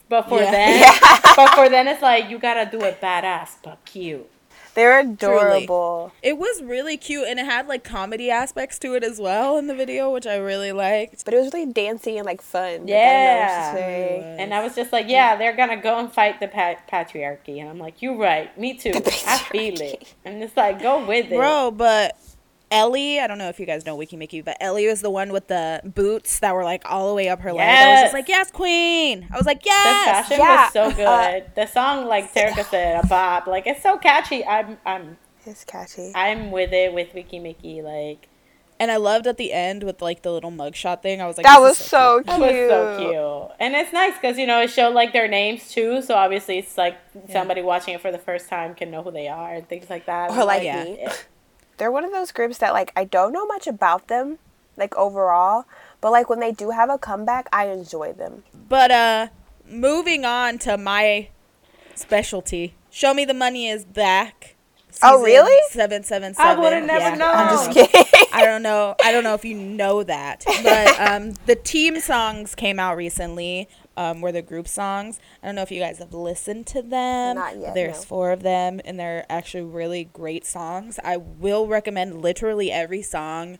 [0.07, 0.51] But for Yeah.
[0.51, 0.93] then,
[1.35, 4.29] but for then it's like you gotta do it badass but cute.
[4.75, 6.13] They're adorable.
[6.21, 9.67] It was really cute, and it had like comedy aspects to it as well in
[9.67, 11.25] the video, which I really liked.
[11.25, 12.85] But it was really dancing and like fun.
[12.85, 13.71] Like, I don't know what Yeah.
[13.71, 14.23] to say.
[14.29, 17.59] Really And I was just like, yeah, they're gonna go and fight the pat- patriarchy,
[17.59, 18.91] and I'm like, you're right, me too.
[19.27, 20.13] I feel it.
[20.23, 22.15] And it's like, go with it, Bro, but
[22.71, 25.31] Elly, I don't know if you guys know Weki Meki, but Elly was the one
[25.31, 27.81] with the boots that were like all the way up her leg.
[27.81, 29.27] I was just like, yes, queen.
[29.31, 30.05] I was like, The yes.
[30.27, 30.63] fashion Yeah.
[30.65, 31.07] was so good.
[31.07, 33.47] Uh, the song, like Terica said, a bop.
[33.47, 34.45] Like it's so catchy.
[34.45, 36.11] I'm, I'm, It's catchy.
[36.13, 37.81] I'm with it with Weki Meki.
[37.83, 38.29] Like
[38.79, 41.21] And I loved at the end with like the little mugshot thing.
[41.21, 42.27] I was like, that was is so cute.
[42.27, 42.97] that was so
[43.49, 46.03] cute, and it's nice because you know it showed like their names too.
[46.03, 46.97] So obviously it's like
[47.31, 50.05] somebody watching it for the first time can know who they are and things like
[50.05, 50.29] that.
[50.31, 50.83] Or like Yeah.
[50.83, 51.07] me.
[51.79, 54.37] They're one of those groups that like I don't know much about them,
[54.77, 55.65] like overall,
[56.01, 58.43] but like when they do have a comeback, I enjoy them.
[58.53, 59.27] But uh
[59.67, 61.29] moving on to my
[61.95, 62.75] specialty.
[62.91, 64.55] Show me the money is back.
[65.01, 65.55] Oh, really?
[65.69, 66.57] Seven seven seven.
[66.57, 67.35] I would've never known.
[67.35, 68.05] I'm just kidding.
[68.33, 68.95] I don't know.
[69.03, 73.69] I don't know if you know that, but um, the team songs came out recently.
[73.99, 75.19] Um, were the group songs.
[75.43, 77.35] I don't know if you guys have listened to them.
[77.35, 78.03] Not yet, There's no.
[78.03, 80.99] four of them, and they're actually really great songs.
[81.03, 83.59] I will recommend literally every song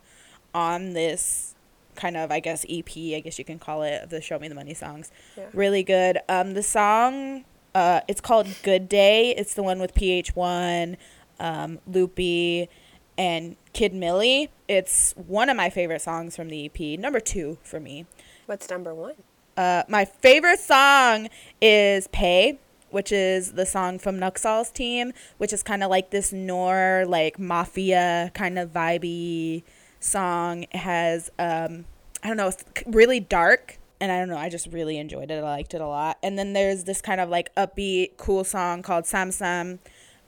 [0.54, 1.54] on this
[1.94, 2.88] kind of, I guess, EP.
[2.88, 5.10] I guess you can call it of the Show Me the Money songs.
[5.36, 5.48] Yeah.
[5.52, 6.20] Really good.
[6.26, 9.34] Um, the song, uh, it's called Good Day.
[9.36, 10.96] It's the one with PH1,
[11.38, 12.70] um, Loopy,
[13.18, 14.48] and Kid Milli.
[14.68, 16.98] It's one of my favorite songs from the EP.
[16.98, 18.06] Number two for me.
[18.46, 19.16] What's number one?
[19.56, 21.28] Uh, my favorite song
[21.60, 22.58] is Pay,
[22.90, 27.38] which is the song from Nucksal's team, which is kind of like this Nor, like
[27.38, 29.62] mafia kind of vibey
[29.98, 30.64] song.
[30.64, 31.84] It has, um,
[32.22, 33.78] I don't know, it's really dark.
[34.00, 35.34] And I don't know, I just really enjoyed it.
[35.34, 36.16] I liked it a lot.
[36.22, 39.78] And then there's this kind of like upbeat, cool song called Sam Sam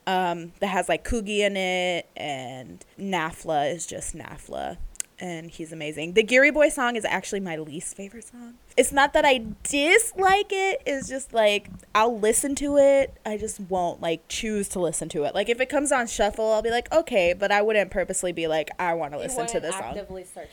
[0.05, 2.07] um, that has like Coogie in it.
[2.15, 4.77] And Nafla is just Nafla
[5.23, 6.13] and he's amazing.
[6.13, 8.55] The Giriboy song is actually my least favorite song.
[8.75, 13.15] It's not that I dislike it, it's just like I'll listen to it.
[13.25, 15.33] I just won't like choose to listen to it.
[15.33, 18.47] Like if it comes on shuffle, I'll be like, okay, but I wouldn't purposely be
[18.47, 19.95] like, I want to listen to this song.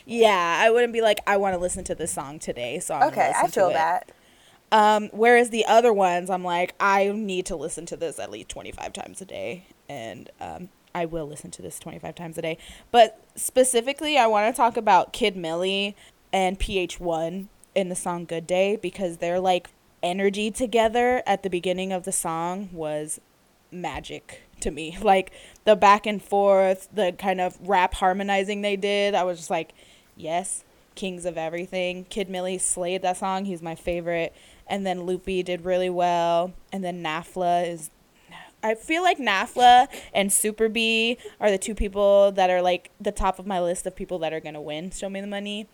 [0.07, 2.79] Yeah, I wouldn't be like, I want to listen to this song today.
[2.79, 3.73] So I'm gonna Okay, I listen to feel it.
[3.73, 4.13] that.
[4.73, 8.51] Um, whereas the other ones, I'm like, I need to listen to this at least
[8.51, 9.65] 25 times a day.
[9.89, 12.59] And um, I will listen to this 25 times a day.
[12.91, 15.95] But specifically, I want to talk about Kid Milli
[16.33, 19.71] and PH1 in the song Good Day because their like
[20.03, 23.21] energy together at the beginning of the song was
[23.71, 24.97] magic to me.
[25.03, 25.33] Like
[25.65, 29.73] the back and forth, the kind of rap harmonizing they did, I was just like,
[30.17, 30.65] yes,
[30.95, 32.05] kings of everything.
[32.05, 33.45] Kid Milli slayed that song.
[33.45, 34.35] He's my favorite.
[34.67, 36.53] And then Loopy did really well.
[36.73, 37.91] And then Nafla is.
[38.63, 43.39] I feel like Nafla and Superbee are the two people that are like the top
[43.39, 44.91] of my list of people that are gonna win.
[44.91, 45.67] Show me the money.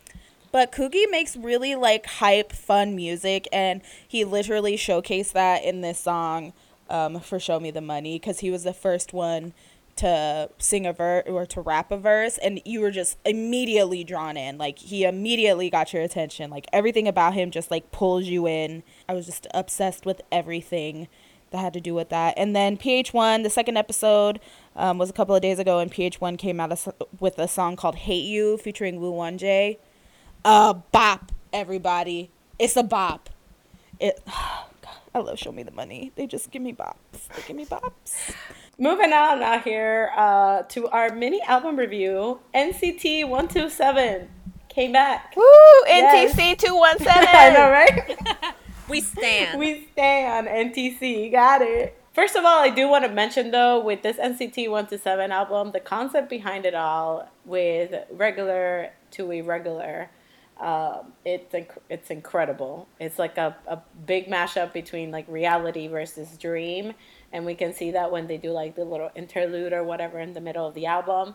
[0.53, 5.99] But Coogie makes really like hype, fun music, and he literally showcased that in this
[5.99, 6.53] song
[6.89, 9.53] um, for "Show Me the Money" because he was the first one
[9.97, 14.37] to sing a verse or to rap a verse, and you were just immediately drawn
[14.37, 14.59] in.
[14.59, 16.51] Like he immediately got your attention.
[16.51, 18.83] Like everything about him just like pulls you in.
[19.09, 21.09] I was just obsessed with everything
[21.57, 22.35] that had to do with that.
[22.37, 24.41] And then PH1, the second episode
[24.77, 26.89] um, was a couple of days ago, and PH1 came out as-
[27.19, 29.79] with a song called "Hate You" featuring Woo Won Jae.
[30.45, 32.31] Uh, bop, everybody.
[32.59, 33.31] It's a bop.
[33.99, 34.21] It.
[34.27, 36.13] God, I love Show Me the Money.
[36.15, 37.29] They just give me bops.
[37.35, 38.35] They give me bops.
[38.79, 42.41] Moving on now here uh, to our mini album review.
[42.55, 44.29] NCT 127
[44.69, 45.35] came back.
[45.35, 45.43] Woo!
[45.87, 46.35] Yes.
[46.37, 47.27] NTC two one seven.
[47.33, 48.55] I know, right?
[48.89, 49.59] We stand.
[49.59, 51.33] we stay on NTC.
[51.33, 52.01] Got it.
[52.15, 55.81] First of all, I do want to mention though, with this NCT 127 album, the
[55.81, 60.09] concept behind it all, with regular to irregular,
[60.59, 62.89] um, it's inc- it's incredible.
[62.99, 66.95] It's like a, a big mashup between like reality versus dream,
[67.33, 70.33] and we can see that when they do like the little interlude or whatever in
[70.33, 71.35] the middle of the album.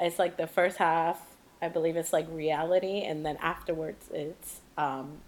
[0.00, 1.20] It's like the first half,
[1.62, 5.18] I believe it's like reality, and then afterwards it's um,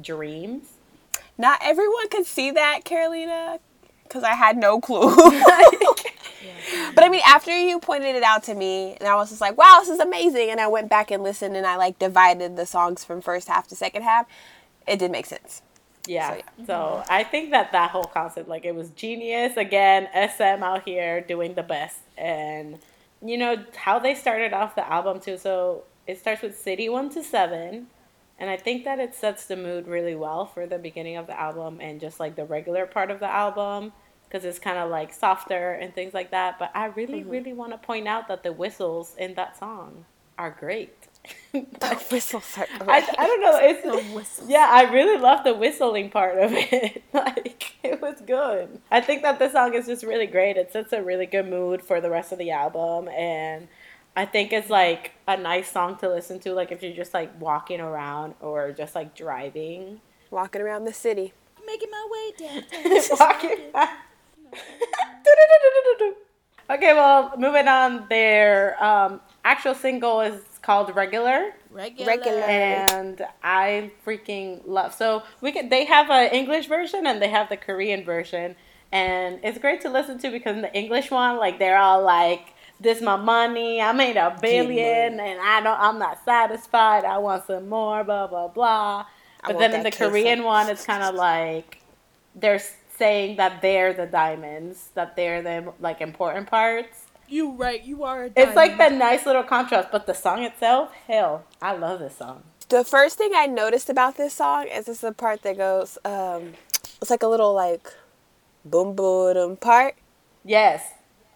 [0.00, 0.79] dreams.
[1.40, 3.60] Not everyone could see that, Carolina,
[4.02, 5.10] because I had no clue.
[6.94, 9.56] But I mean, after you pointed it out to me, and I was just like,
[9.56, 12.66] "Wow, this is amazing!" And I went back and listened, and I like divided the
[12.66, 14.26] songs from first half to second half.
[14.86, 15.62] It did make sense.
[16.06, 16.36] Yeah.
[16.58, 19.56] So, So, I think that that whole concept, like, it was genius.
[19.56, 22.78] Again, SM out here doing the best, and
[23.22, 25.38] you know how they started off the album too.
[25.38, 27.86] So it starts with City One to Seven,
[28.40, 31.38] and I think that it sets the mood really well for the beginning of the
[31.38, 33.92] album and just like the regular part of the album
[34.30, 36.58] because it's kind of like softer and things like that.
[36.58, 37.30] But I really, mm-hmm.
[37.30, 40.06] really want to point out that the whistles in that song
[40.38, 40.94] are great.
[41.52, 43.18] The whistles are I, great.
[43.18, 43.58] I don't know.
[43.60, 44.68] It's yeah.
[44.70, 47.02] I really love the whistling part of it.
[47.12, 48.80] like it was good.
[48.90, 50.56] I think that the song is just really great.
[50.56, 53.68] It sets a really good mood for the rest of the album, and
[54.16, 56.52] I think it's like a nice song to listen to.
[56.52, 60.00] Like if you're just like walking around or just like driving.
[60.30, 61.32] Walking around the city.
[61.66, 63.02] Making my way downtown.
[63.20, 63.58] walking.
[66.70, 68.06] okay, well, moving on.
[68.08, 72.10] Their um, actual single is called "Regular." Regular.
[72.10, 72.40] Regular.
[72.40, 74.94] and I freaking love.
[74.94, 75.68] So we can.
[75.68, 78.56] They have an English version and they have the Korean version,
[78.90, 82.54] and it's great to listen to because in the English one, like they're all like,
[82.80, 83.80] "This my money.
[83.80, 85.78] I made a billion, and I don't.
[85.78, 87.04] I'm not satisfied.
[87.04, 88.04] I want some more.
[88.04, 89.06] Blah blah blah."
[89.46, 89.96] But then in the that.
[89.98, 91.82] Korean one, it's kind of like
[92.34, 92.60] they're
[92.98, 97.06] saying that they're the diamonds, that they're the like important parts.
[97.28, 97.82] You right.
[97.82, 98.24] You are.
[98.24, 99.00] A It's like diamond.
[99.00, 102.42] that nice little contrast, but the song itself, hell, I love this song.
[102.68, 106.54] The first thing I noticed about this song is this the part that goes, um,
[107.00, 107.92] it's like a little like
[108.64, 109.96] boom boom part.
[110.44, 110.82] Yes.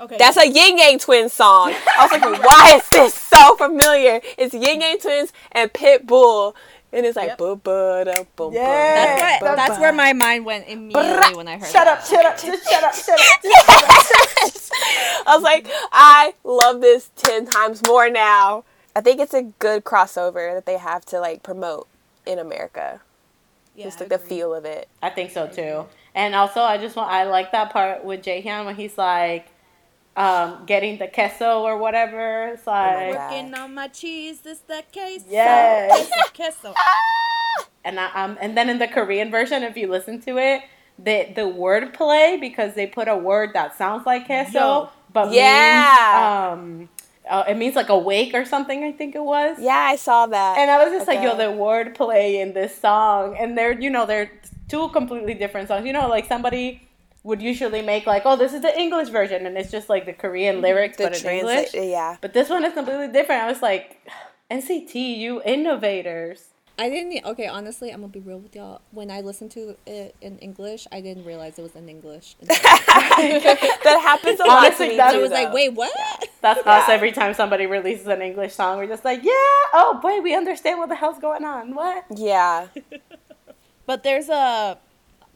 [0.01, 0.17] Okay.
[0.19, 1.73] That's a Yin Yang Twins song.
[1.99, 4.21] I was like, why is this so familiar?
[4.37, 6.55] It's Yin Yang Twins and Pitbull.
[6.93, 7.39] And it's like Yep.
[7.39, 8.95] boom boom boom Yeah.
[8.95, 11.99] That's, what, that's where my mind went immediately when I heard Shut that.
[11.99, 13.41] up, shut up, just shut up, shut up.
[15.27, 18.65] I was like, I love this 10 times more now.
[18.95, 21.89] I think it's a good crossover that they have to like promote
[22.27, 23.01] in America.
[23.75, 24.89] Yeah, Just like the feel of it.
[25.03, 25.87] I think so too.
[26.15, 29.49] And also, I just want, I like that part with Jaehyun when he's like,
[30.17, 32.49] um, getting the queso or whatever.
[32.49, 33.31] It's like, God.
[33.33, 34.41] Working on my cheese.
[34.41, 35.27] This the queso.
[35.29, 36.09] Yes.
[36.09, 36.33] Queso.
[36.35, 36.75] queso.
[37.85, 40.63] and I, um, and then in the Korean version, if you listen to it,
[40.99, 44.91] the the word play because they put a word that sounds like queso, Yo.
[45.13, 46.55] but Yeah.
[46.57, 46.89] means, um,
[47.29, 48.85] uh, it means like awake or something.
[48.85, 49.57] I think it was.
[49.59, 50.59] Yeah, I saw that.
[50.59, 53.91] And I was just like, yo, the word play in this song, and they're, you
[53.91, 54.31] know, they're
[54.69, 55.85] two completely different songs.
[55.85, 56.87] You know, like somebody
[57.25, 60.13] would usually make like, oh, this is the English version, and it's just like the
[60.13, 60.65] Korean mm-hmm.
[60.65, 61.91] lyrics, the but in translate, English.
[61.91, 62.17] yeah.
[62.21, 63.43] But this one is completely different.
[63.43, 64.07] I was like,
[64.51, 66.51] NCT, you innovators.
[66.77, 67.25] I didn't.
[67.25, 68.81] Okay, honestly, I'm gonna be real with y'all.
[68.91, 72.35] When I listened to it in English, I didn't realize it was in English.
[72.41, 76.29] that happens a lot Honestly, to me that's- I too, was like, wait, what?
[76.41, 76.73] That's Yeah.
[76.73, 78.79] us every time somebody releases an English song.
[78.79, 81.75] We're just like, yeah, oh boy, we understand what the hell's going on.
[81.75, 82.05] What?
[82.15, 82.69] Yeah.
[83.87, 84.79] But there's a,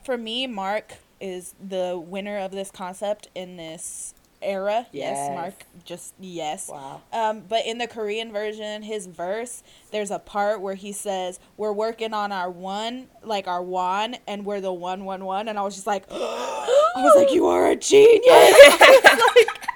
[0.05, 4.87] for me, Mark is the winner of this concept in this era.
[4.93, 5.31] Yes, Yes.
[5.35, 5.55] Mark.
[5.85, 6.69] Just yes.
[6.69, 7.03] Wow.
[7.13, 11.73] Um, but in the Korean version, his verse, there's a part where he says, "We're
[11.73, 15.63] working on our one, like our one, and we're the one, one, one." And I
[15.63, 19.69] was just like, I was like, "You are a genius!" I was like,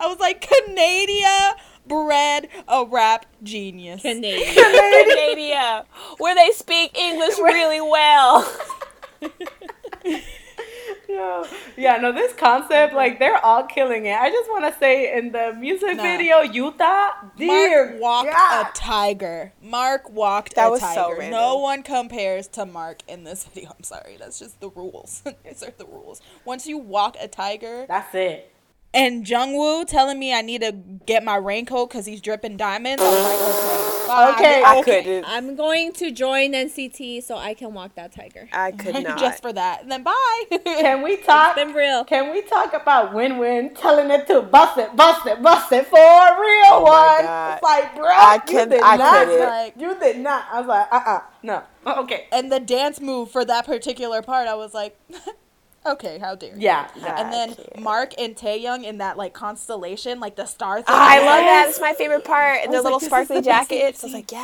[0.00, 1.56] I was like, Canada
[1.86, 4.00] bred a rap genius.
[4.02, 4.54] Canadian.
[4.54, 5.84] Canada,
[6.18, 8.50] where they speak English really well.
[11.14, 11.44] Yeah.
[11.76, 12.96] yeah, no, this concept, mm-hmm.
[12.96, 14.14] like, they're all killing it.
[14.14, 16.02] I just want to say in the music Nah.
[16.02, 18.66] video, Utah, dear Mark walked God.
[18.66, 19.52] a tiger.
[19.62, 21.16] Mark walked That a was so tiger.
[21.20, 21.40] random.
[21.40, 23.70] no one compares to Mark in this video.
[23.76, 24.16] I'm sorry.
[24.18, 25.22] That's just the rules.
[25.44, 26.20] These are the rules.
[26.44, 28.53] Once you walk a tiger, That's it.
[28.94, 30.70] And Jungwoo telling me I need to
[31.04, 33.02] get my raincoat because he's dripping diamonds.
[33.02, 34.62] I was like, okay, fine, Okay.
[34.64, 35.24] I couldn't.
[35.26, 38.48] I'm going to join NCT so I can walk that tiger.
[38.52, 39.18] I could not.
[39.18, 39.82] just for that.
[39.82, 40.42] And then bye.
[40.64, 41.56] Can we talk?
[41.56, 42.04] Been real.
[42.04, 45.96] Can we talk about WinWin telling it to bust it, bust it, bust it for
[45.98, 47.24] a real Oh my one?
[47.24, 47.54] God.
[47.54, 49.26] It's like, bro, I can, you could- did I not.
[49.26, 49.48] couldn't.
[49.48, 50.46] Like, you did not.
[50.52, 51.62] I was like, uh, uh no.
[51.86, 52.26] Okay.
[52.32, 54.96] and the dance move for that particular part, I was like,
[55.86, 56.60] okay, how dare you?
[56.62, 56.88] Yeah.
[57.16, 57.80] And then can't.
[57.80, 60.84] Mark and Taeyong in that like constellation, like the star thing.
[60.88, 61.44] I love that.
[61.44, 61.70] Yes.
[61.70, 62.58] It's my favorite part.
[62.62, 64.04] And I the was little like, this is sparkly the best jackets.
[64.04, 64.40] I was like, Yes.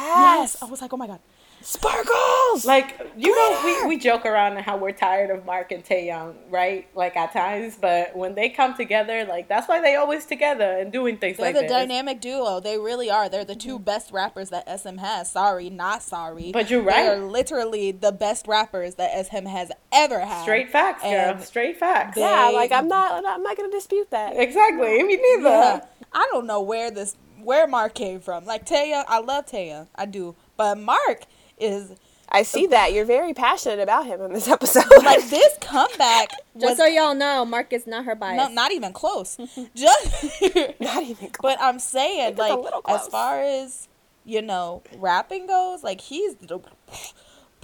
[0.55, 0.63] yes.
[0.63, 1.21] I was like, oh my god.
[1.63, 2.65] Sparkles.
[2.65, 6.35] Like you know, we, we joke around and how we're tired of Mark and Taeyong,
[6.49, 6.89] right?
[6.95, 10.91] Like at times, but when they come together, like that's why they always together and
[10.91, 11.71] doing things They're like the this.
[11.71, 12.61] dynamic duo.
[12.61, 13.29] They really are.
[13.29, 13.85] They're the two mm-hmm.
[13.85, 15.31] best rappers that SM has.
[15.31, 16.51] Sorry, not sorry.
[16.53, 17.03] But you're right.
[17.03, 20.43] They are literally the best rappers that SM has ever had.
[20.43, 21.39] Straight facts, girl.
[21.41, 22.15] Straight facts.
[22.15, 23.25] they- yeah, like I'm not.
[23.27, 24.37] I'm not gonna dispute that.
[24.37, 25.03] Exactly.
[25.03, 25.49] Me neither.
[25.51, 25.81] Yeah.
[26.13, 28.45] I don't know where this where Mark came from.
[28.45, 29.89] Like Taya, I love Taya.
[29.95, 30.35] I do.
[30.57, 31.25] But Mark
[31.61, 31.93] is
[32.33, 34.85] I see that you're very passionate about him in this episode.
[35.05, 36.31] like this comeback
[36.61, 38.37] Just so y'all know, Mark is not her bias.
[38.37, 39.37] no, not even close.
[39.75, 40.43] Just
[40.81, 41.31] not even.
[41.31, 41.41] Close.
[41.43, 43.89] But I'm saying, Think it's a like, as far as
[44.25, 46.35] you know, rapping goes, like he's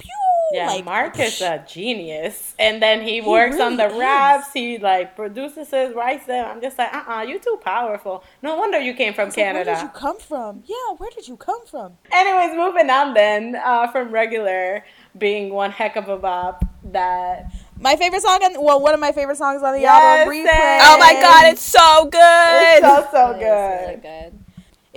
[0.07, 2.55] pew, Yeah, like Mark is a genius.
[2.57, 3.99] And then he works on the really is.
[3.99, 4.53] raps.
[4.53, 6.43] He like produces his writes them.
[6.51, 8.23] I'm just like, uh uh you too powerful.
[8.41, 9.99] No wonder you came from It's like, where did you Canada.
[10.05, 10.63] come from?
[10.65, 11.97] Yeah, where did you come from?
[12.11, 14.85] Anyways, moving on then, uh, from regular
[15.17, 19.11] being one heck of a bop that My favorite song, on, well, one of my
[19.11, 20.33] favorite songs on the Yes, album.
[20.33, 20.79] Replay.
[20.87, 22.73] oh my god, it's so good.
[22.77, 24.36] it's so so It is really good.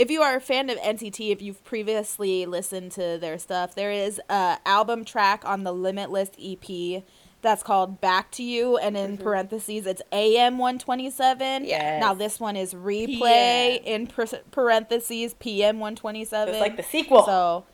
[0.01, 3.92] If you are a fan of NCT, if you've previously listened to their stuff, there
[3.92, 7.03] is a album track on the Limitless EP
[7.42, 9.22] that's called Back to You, and in Mm-hmm.
[9.22, 11.64] parentheses, it's AM 127.
[11.64, 12.01] Yes.
[12.01, 14.07] Now, this one is Replay, in
[14.51, 16.55] parentheses, PM 127.
[16.55, 17.24] It's like the sequel.
[17.24, 17.64] So,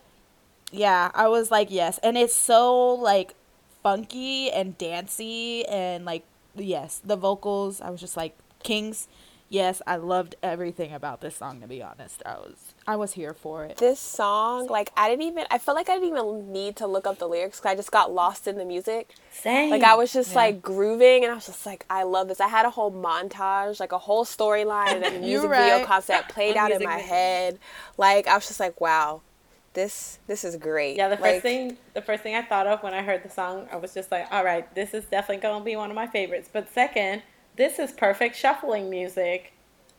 [0.72, 1.98] yeah, I was like, yes.
[2.02, 3.34] And it's so, like,
[3.82, 6.24] funky and dancey, and, like,
[6.56, 9.06] yes, the vocals, I was just like, Kings.
[9.48, 11.60] Yes, I loved everything about this song.
[11.60, 13.76] To be honest, I was I was here for it.
[13.76, 15.44] This song, like I didn't even.
[15.50, 17.92] I felt like I didn't even need to look up the lyrics because I just
[17.92, 19.14] got lost in the music.
[19.30, 19.70] Same.
[19.70, 20.36] Like I was just Yeah.
[20.36, 22.40] like grooving, and I was just like, I love this.
[22.40, 25.86] I had a whole montage, like a whole storyline, and then the You're music video
[25.86, 27.06] concept played out in my video.
[27.06, 27.58] head.
[27.96, 29.22] Like I was just like, wow,
[29.74, 30.96] this this is great.
[30.96, 33.30] Yeah, the first Like, thing the first thing I thought of when I heard the
[33.30, 36.08] song, I was just like, all right, this is definitely gonna be one of my
[36.08, 36.48] favorites.
[36.52, 37.22] But second,
[37.56, 39.52] this is perfect shuffling music.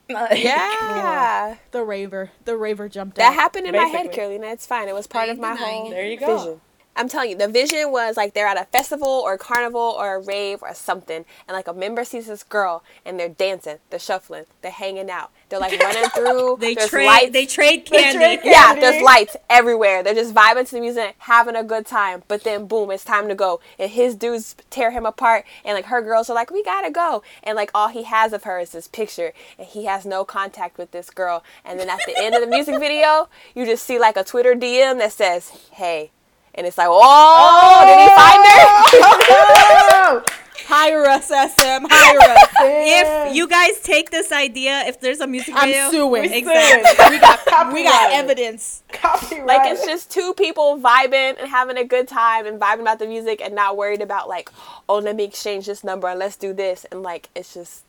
[0.09, 1.57] Like, Yeah.
[1.71, 3.33] The raver, the raver jumped That out.
[3.33, 4.15] happened in my head, Basically.
[4.15, 4.47] Carolina.
[4.53, 4.87] It's fine.
[4.87, 6.37] It was part of my whole There you go.
[6.37, 6.61] vision.
[6.97, 10.15] I'm telling you, the vision was like they're at a festival or a carnival or
[10.15, 13.99] a rave or something, and like a member sees this girl and they're dancing, they're
[13.99, 16.57] shuffling, they're hanging out, they're like running through.
[16.59, 17.05] They there's trade.
[17.05, 17.31] lights.
[17.31, 18.41] They trade They candy.
[18.49, 20.03] yeah, there's lights everywhere.
[20.03, 22.23] They're just vibing to the music, having a good time.
[22.27, 23.59] But then, boom, it's time to go.
[23.79, 25.45] And his dudes tear him apart.
[25.63, 27.23] And like her girls are like, we gotta go.
[27.43, 29.33] And like all he has of her is this picture.
[29.57, 31.43] And he has no contact with this girl.
[31.63, 34.53] And then at the end of the music video, you just see like a Twitter
[34.55, 36.11] DM that says, hey.
[36.57, 40.23] And it's like, oh, did he oh, find her?
[40.29, 40.37] Oh!
[40.67, 41.85] Hire us, SM.
[41.89, 42.47] Hire us.
[42.59, 46.25] If you guys take this idea, if there's a music I'm video, suing.
[46.25, 47.15] Exactly.
[47.15, 48.83] we got we got evidence.
[48.91, 49.45] Copyright.
[49.45, 53.07] Like it's just two people vibing and having a good time and vibing about the
[53.07, 54.51] music and not worried about like,
[54.89, 57.85] oh, let me exchange this number and let's do this and like it's just,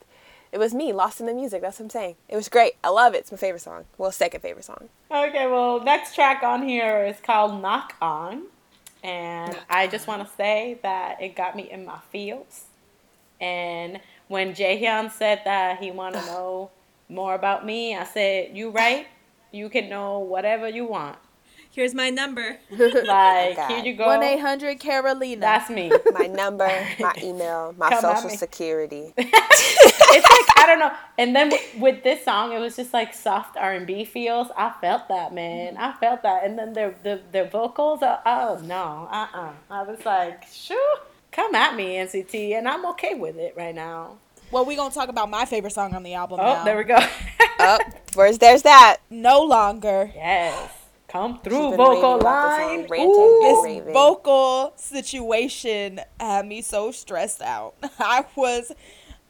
[0.53, 1.62] it was me lost in the music.
[1.62, 2.14] That's what I'm saying.
[2.29, 2.75] It was great.
[2.85, 3.19] I love it.
[3.19, 3.87] It's my favorite song.
[3.97, 4.89] Well, second favorite song.
[5.11, 8.45] Okay, well, next track on here is called Knock On.
[9.03, 12.64] And I just want to say that it got me in my feels.
[13.40, 16.70] And when Jaehyun said that he want to know
[17.09, 19.07] more about me, I said, "You right.
[19.53, 21.16] You can know whatever you want.
[21.79, 22.59] Here's my number.
[22.72, 23.70] Like God.
[23.70, 24.07] here you go.
[24.07, 25.41] One eight hundred Carolina.
[25.41, 25.93] That's me.
[26.12, 26.66] My number,
[26.99, 29.14] my email, my Come social security.
[29.16, 30.91] it's like I don't know.
[31.18, 34.49] And then with, with this song, it was just like soft R and B feels.
[34.57, 35.76] I felt that, man.
[35.76, 36.45] I felt that.
[36.45, 38.03] And then their the their vocals.
[38.03, 40.99] Uh, oh no, uh uh I was like, sure,
[41.31, 44.16] come at me, NCT, and I'm okay with it right now.
[44.51, 46.64] well, we're gonna talk about my favorite song on the album Oh, now.
[46.64, 46.99] there we go.
[47.61, 47.81] Up,
[48.14, 48.97] where's there's that?
[49.11, 50.11] No longer.
[50.14, 50.70] yes,
[51.09, 53.01] come through vocal raving about this line.
[53.01, 53.41] Ooh.
[53.43, 53.93] This raving.
[53.93, 57.75] vocal situation had me so stressed out.
[57.99, 58.73] I was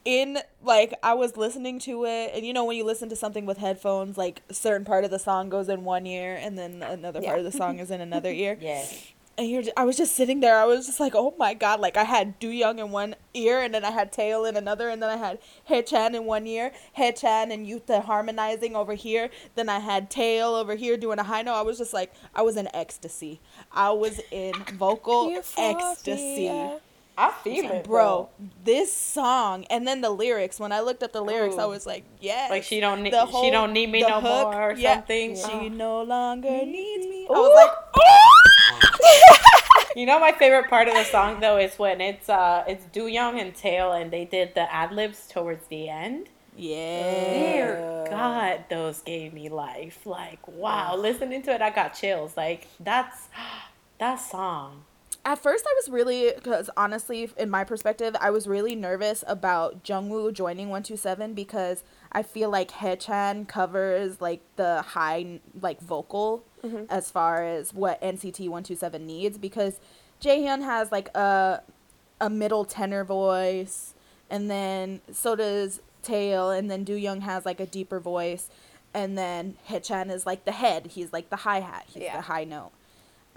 [0.04, 3.44] in like I was listening to it and you know when you listen to something
[3.44, 6.82] with headphones like a certain part of the song goes in one ear and then
[6.82, 8.56] another part of the song is in another ear.
[8.60, 9.12] Yes.
[9.38, 10.58] And you're, I was just sitting there.
[10.58, 11.78] I was just like, oh my god!
[11.78, 15.00] Like I had Doyoung in one ear, and then I had Taeil in another, and
[15.00, 15.38] then I had
[15.70, 19.30] Haechan in one ear, Haechan and Yuta harmonizing over here.
[19.54, 21.54] Then I had Taeil over here doing a high note.
[21.54, 23.40] I was just like, I was in ecstasy.
[23.70, 26.50] I was in vocal ecstasy.
[27.20, 28.28] I feel it, Bro,
[28.64, 30.60] this song and then the lyrics.
[30.60, 33.26] When I looked up the lyrics, I was like, "Yes." Like she don't need The
[33.26, 34.94] she don't need me no hook, more or yeah.
[34.94, 35.34] something.
[35.34, 35.68] She Oh.
[35.68, 37.26] no longer needs me.
[37.28, 37.72] I was like,
[39.96, 43.40] You know my favorite part of the song though is when it's uh it's Doyoung
[43.40, 46.28] and Taeil and they did the ad libs towards the end.
[46.56, 50.06] "Yeah." Dear God, those gave me life.
[50.06, 52.36] Like wow, listening to it, I got chills.
[52.36, 53.26] Like that's
[53.98, 54.84] that song.
[55.28, 59.84] At first, I was really because honestly, in my perspective, I was really nervous about
[59.84, 65.82] Jungwoo joining One Two Seven because I feel like Haechan covers like the high like
[65.82, 66.84] vocal mm-hmm.
[66.88, 69.80] as far as what NCT One Two Seven needs because
[70.22, 71.62] Jaehyun has like a
[72.22, 73.92] a middle tenor voice,
[74.30, 78.48] and then so does Taeil, and then Doyoung has like a deeper voice,
[78.94, 80.86] and then Haechan is like the head.
[80.86, 81.84] He's like the hi hat.
[81.86, 82.16] He's Yeah.
[82.16, 82.72] the high note.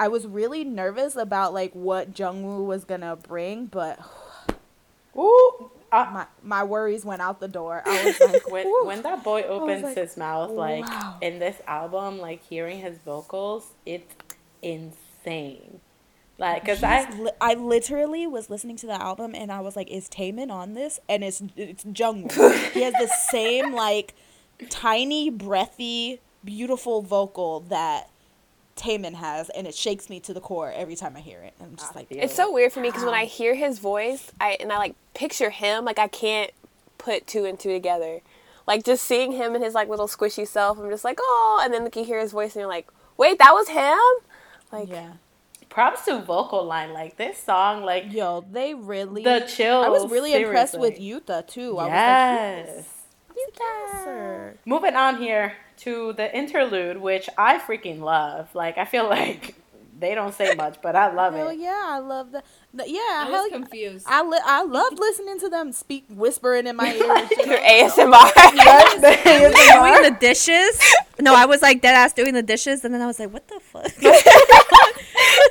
[0.01, 3.99] I was really nervous about like what Jungwoo was gonna bring, but
[5.15, 7.83] Ooh, I, my my worries went out the door.
[7.85, 11.17] I was like, when when that boy opens like, his mouth like wow.
[11.21, 14.11] in this album, like hearing his vocals, it's
[14.63, 15.79] insane.
[16.39, 19.91] Like, cause I li- I literally was listening to the album and I was like,
[19.91, 20.99] is Taemin on this?
[21.07, 22.71] And it's it's Jungwoo.
[22.71, 24.15] he has the same like
[24.71, 28.09] tiny, breathy, beautiful vocal that
[28.81, 31.53] Taemin has, and it shakes me to the core every time I hear it.
[31.61, 33.77] I'm just I like, feel It's so weird for me because when I hear his
[33.77, 36.51] voice, I and I like picture him, like I can't
[36.97, 38.21] put two and two together.
[38.67, 41.73] Like just seeing him and his like little squishy self, I'm just like, oh, and
[41.73, 43.99] then like, you hear his voice and you're like, wait, that was him.
[44.71, 45.13] Like, yeah,
[45.69, 46.91] props to vocal line.
[46.91, 49.83] Like this song, like yo, they really the chill.
[49.83, 51.21] I was really impressed with seriously.
[51.35, 51.77] Yuta too.
[51.77, 52.67] I Yes.
[52.67, 52.75] was
[53.37, 54.55] like, yes, sir.
[54.65, 58.53] Moving on here to the interlude, which I freaking love.
[58.55, 59.55] Like I feel like
[59.99, 61.59] they don't say much, but I love Hell it.
[61.59, 62.43] yeah, I love that.
[62.73, 63.57] the- Yeah, I hell was yeah.
[63.57, 64.05] confused.
[64.09, 67.11] I li- I loved listening to them speak, whispering in my ear.
[67.11, 67.45] and shit.
[67.45, 68.31] your ASMR.
[69.01, 70.79] doing the dishes.
[71.19, 73.47] No, I was like dead ass doing the dishes, and then I was like, "What
[73.47, 73.83] the fuck?"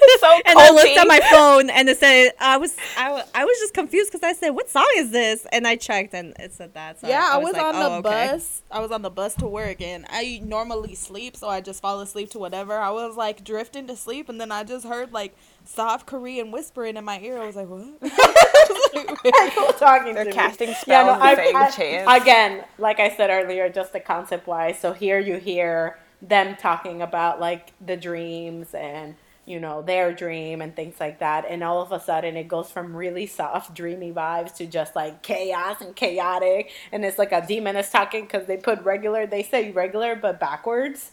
[0.21, 3.59] so and I looked at my phone, and it said, "I was, I, I was
[3.59, 6.75] just confused because I said, what song is this?" And I checked, and it said
[6.75, 7.01] that.
[7.01, 8.63] So yeah, I was, like, on "Oh, the okay." bus.
[8.71, 12.01] I was on the bus to work, and I normally sleep, so I just fall
[12.01, 12.79] asleep to whatever.
[12.79, 16.97] I was like drifting to sleep, and then I just heard like soft Korean whispering
[16.97, 17.39] in my ear.
[17.41, 18.01] I was like, "What?"
[19.23, 20.35] People talking They're to me.
[20.35, 22.23] casting spells Yeah, no, I, I- chants.
[22.23, 24.79] again, like I said earlier, just the concept wise.
[24.79, 29.15] So here you hear them talking about like the dreams and
[29.47, 32.71] you know their dream and things like that, and all of a sudden it goes
[32.71, 37.45] from really soft, dreamy vibes to just like chaos and chaotic, and it's like a
[37.47, 41.13] demon is talking because they put regular, they say regular but backwards.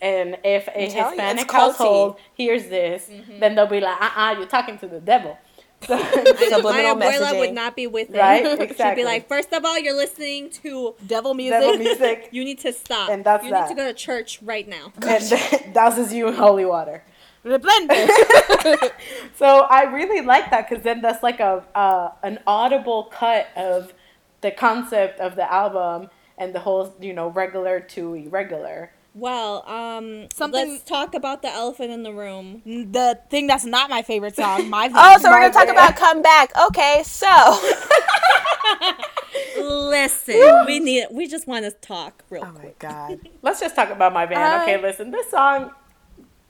[0.00, 1.52] And if a you, Hispanic culty.
[1.52, 3.08] household hears this,
[3.40, 5.38] then they'll be like, "Uh, uh-uh, you're talking to the devil."
[5.86, 7.38] So- Subliminal my abuela messaging.
[7.40, 8.18] would not be with it.
[8.18, 8.42] Right?
[8.76, 10.94] She'd be like, first of all, you're listening to.
[11.06, 11.60] Devil music.
[11.60, 12.28] devil music.
[12.32, 13.10] You need to stop.
[13.10, 13.68] And that's you that.
[13.68, 14.92] need to go to church right now.
[15.02, 15.22] and
[15.74, 17.04] douses you in holy water.
[17.44, 18.90] Replende.
[19.36, 23.92] So I really like that because then that's like a uh, an audible cut of
[24.40, 28.90] the concept of the album and the whole you know regular to irregular.
[29.16, 32.62] Well, um, Something- Let's talk about the elephant in the room.
[32.64, 34.68] the thing that's not my favorite song.
[34.70, 36.50] My Oh, so we're gonna talk about come back.
[36.68, 37.28] Okay, so
[39.58, 41.06] Listen, we need.
[41.10, 42.76] We just want to talk real oh quick.
[42.84, 43.28] Oh my god!
[43.42, 44.62] Let's just talk about my band.
[44.62, 45.70] okay, listen, this song,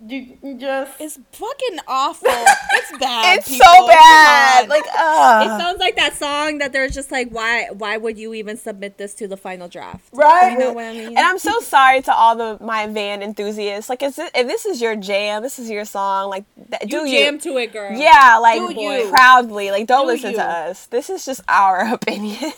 [0.07, 2.29] you, you just It's fucking awful.
[2.77, 3.39] It's bad.
[3.39, 3.67] it's people.
[3.67, 4.69] so bad.
[4.69, 7.69] Like, It uh sounds like that song that they're just like, why?
[7.73, 10.05] Why would you even submit this to the final draft?
[10.13, 10.53] right.
[10.53, 11.09] You know what I mean?
[11.09, 13.89] And I'm so sorry to all the my van enthusiasts.
[13.89, 16.29] Like, is this, if this is your jam, this is your song.
[16.31, 17.19] Like, that, do you you?
[17.25, 17.93] jam to it, girl.
[17.93, 19.09] yeah, like Do you.
[19.11, 19.71] proudly.
[19.71, 20.37] Like, don't Do listen you.
[20.37, 20.87] to us.
[20.87, 22.53] This is just our opinion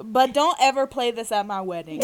[0.00, 2.02] But don't ever play this at my wedding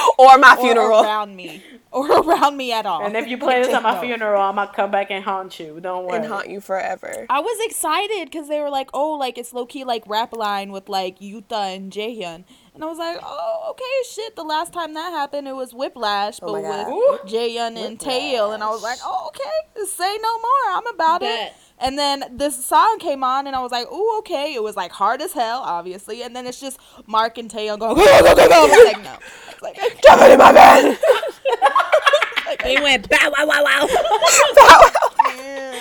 [0.18, 1.02] or my or funeral.
[1.02, 3.04] around me or around me at all.
[3.04, 5.80] and if you play this at my funeral, I'm gonna come back and haunt you.
[5.80, 6.18] Don't worry.
[6.18, 7.26] and haunt you forever.
[7.28, 10.72] I was excited because they were like, oh, like it's low key like rap line
[10.72, 12.44] with like Yuta and Jaehyun.
[12.74, 14.36] And I was like, oh, okay, shit.
[14.36, 18.52] The last time that happened, it was Whiplash, oh but Oh with Jaehyun and Taeil.
[18.54, 20.78] And I was like, oh, okay, say no more.
[20.78, 21.48] I'm about Bet.
[21.48, 21.52] it.
[21.82, 24.54] And then this song came on, and I was like, oh, okay.
[24.54, 26.22] It was like hard as hell, obviously.
[26.22, 28.54] And then it's just Mark and Taeil going, go, go, go, go.
[28.54, 29.16] I was like, no
[29.62, 30.98] like, jump into my bed.
[32.46, 33.86] like, they went bow wow wow wow.
[34.56, 34.90] bow wow.
[35.36, 35.80] Yeah.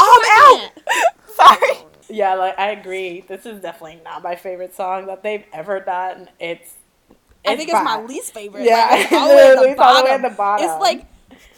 [0.00, 0.70] I'm out.
[1.34, 1.76] Sorry.
[2.08, 3.22] Yeah, like I agree.
[3.26, 6.28] This is definitely not my favorite song that they've ever done.
[6.38, 6.74] It's,
[7.10, 7.82] it's I think fine.
[7.82, 8.64] it's my least favorite.
[8.64, 10.10] Yeah, like, it's all, the way at the bottom.
[10.10, 10.66] at the bottom.
[10.66, 11.06] It's like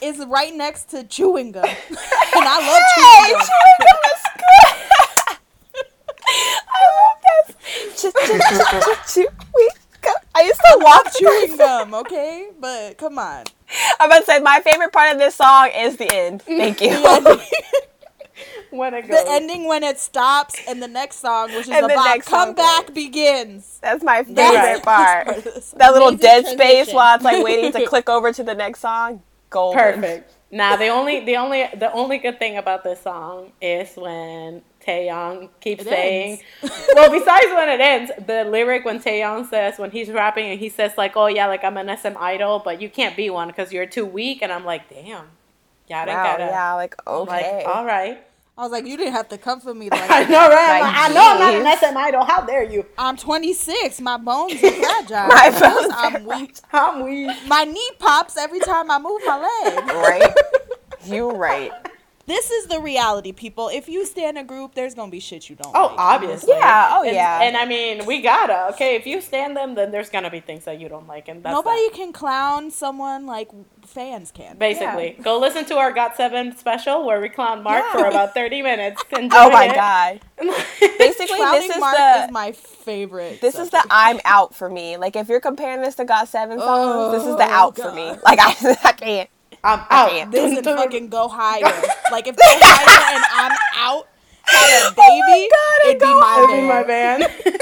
[0.00, 3.46] it's right next to chewing gum, and I love chewing gum.
[3.46, 4.78] Chewing gum is good.
[6.68, 7.18] I love
[8.84, 8.97] this
[11.28, 12.50] chewing gum, okay?
[12.58, 13.44] But come on.
[14.00, 16.42] I'm about to say my favorite part of this song is the end.
[16.42, 16.90] Thank you.
[18.70, 21.94] when it The ending when it stops and the next song, which is And the
[21.94, 23.78] about next song comeback begins.
[23.82, 25.26] That's my favorite the part.
[25.26, 25.78] best of the song.
[25.78, 28.80] That little Amazing dead space while it's like waiting to click over to the next
[28.80, 29.22] song.
[29.50, 29.78] Golden.
[29.78, 30.34] Perfect.
[30.50, 35.50] Now the only the only the only good thing about this song is when Taeyong
[35.60, 36.40] keeps It saying,
[36.94, 40.68] well, besides when it ends, the lyric when Taeyong says when he's rapping and he
[40.70, 43.72] says like, oh yeah, like I'm an SM idol, but you can't be one because
[43.72, 45.26] you're too weak, and I'm like, damn,
[45.88, 47.62] yada Wow, gotta, yeah, like okay.
[47.64, 48.24] like all right.
[48.56, 50.70] I was like, you didn't have to come for me like I know, right?
[50.72, 52.24] I'm Like, like, I know I'm not an SM idol.
[52.24, 52.86] How dare you?
[52.98, 54.00] I'm 26.
[54.00, 55.16] My bones are fragile.
[55.24, 56.56] My Of bones I'm weak.
[56.72, 57.44] I'm weak.
[57.46, 59.92] My knee pops every time I move my leg.
[59.92, 60.34] right?
[61.04, 61.72] You right.
[62.28, 63.70] This is the reality, people.
[63.70, 65.74] If you stand a group, there's gonna be shit you don't.
[65.74, 65.94] Oh, like.
[65.98, 66.52] obviously.
[66.52, 67.40] Yeah, oh, And- yeah.
[67.42, 68.68] And I mean, we gotta.
[68.74, 71.42] Okay, if you stand them, then there's gonna be things that you don't like, and
[71.42, 71.94] that's Nobody that.
[71.96, 73.48] can clown someone like
[73.86, 74.58] fans can.
[74.58, 78.00] Basically, go listen to our Got Seven special where we clown Mark Yeah.
[78.02, 79.02] for about thirty minutes.
[79.18, 79.74] Enjoy Oh my it.
[79.74, 80.20] god.
[80.98, 83.40] Basically, Clowning this is Mark the is my favorite.
[83.40, 84.98] this is the I'm out for me.
[84.98, 87.90] Like if you're comparing this to Got Seven songs, this is the Oh, out for
[87.92, 88.12] me.
[88.22, 89.30] Like I, I can't.
[89.64, 90.10] I'm I out.
[90.10, 90.30] can't.
[90.30, 91.62] this and fucking go higher.
[92.12, 94.08] like if go higher and I'm out
[94.44, 95.48] had a baby,
[95.88, 97.20] it'd be my It'd be my band.
[97.44, 97.60] band.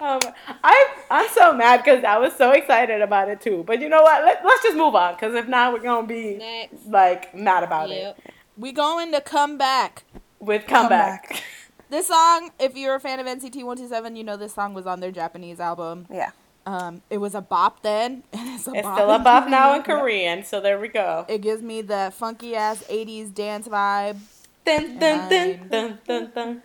[0.00, 0.20] um,
[0.64, 3.64] I I'm so mad because I was so excited about it too.
[3.66, 4.24] But you know what?
[4.24, 6.86] Let, let's just move on because if not, we're gonna be Next.
[6.86, 8.20] like mad about Yep.
[8.56, 10.04] We going to come back.
[10.14, 11.42] it with comeback.
[11.90, 15.00] This song, if you're a fan of NCT 127, you know this song was on
[15.00, 16.06] their Japanese album.
[16.12, 16.32] Yeah.
[16.68, 19.82] Um, it was a bop then, and it's, a it's still a bop now in
[19.82, 20.44] Korean.
[20.44, 21.24] So there we go.
[21.26, 24.18] It gives me the funky ass '80s dance vibe.
[24.66, 25.30] Dun, dun,
[25.70, 26.62] dun,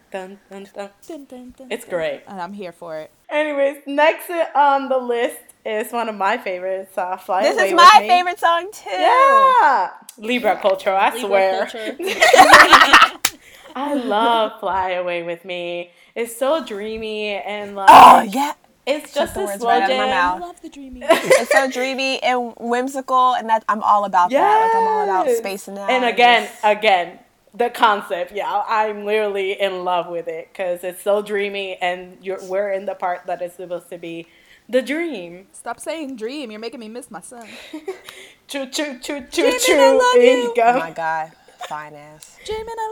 [1.69, 3.11] it's great, and I'm here for it.
[3.29, 6.97] Anyways, next on the list is one of my favorites.
[6.97, 8.89] Uh, Fly this Away is my favorite song too.
[8.89, 10.93] Yeah, Libra culture.
[10.93, 11.65] I Libra swear.
[11.67, 11.95] Culture.
[13.75, 15.91] I love Fly Away with Me.
[16.13, 17.89] It's so dreamy and oh, like.
[17.89, 18.53] Oh yeah
[18.85, 20.13] it's just the a words slow right out of my jam.
[20.13, 20.41] I mouth.
[20.41, 21.01] love the dreamy.
[21.09, 24.61] It's so dreamy and whimsical, and that I'm all about that.
[24.63, 25.89] Like I'm all about space and that.
[25.89, 27.19] And again, again,
[27.53, 28.31] the concept.
[28.33, 32.85] Yeah, I'm literally in love with it because it's so dreamy, and you're we're in
[32.85, 34.27] the part that is supposed to be
[34.67, 35.47] the dream.
[35.53, 36.51] Stop saying dream.
[36.51, 37.47] You're making me miss my son.
[38.47, 39.73] Choo choo choo choo Jimin, choo.
[39.79, 40.29] I love you.
[40.31, 40.63] you go.
[40.65, 41.31] oh my god,
[41.69, 42.37] fine ass.
[42.45, 42.89] Jaemin, I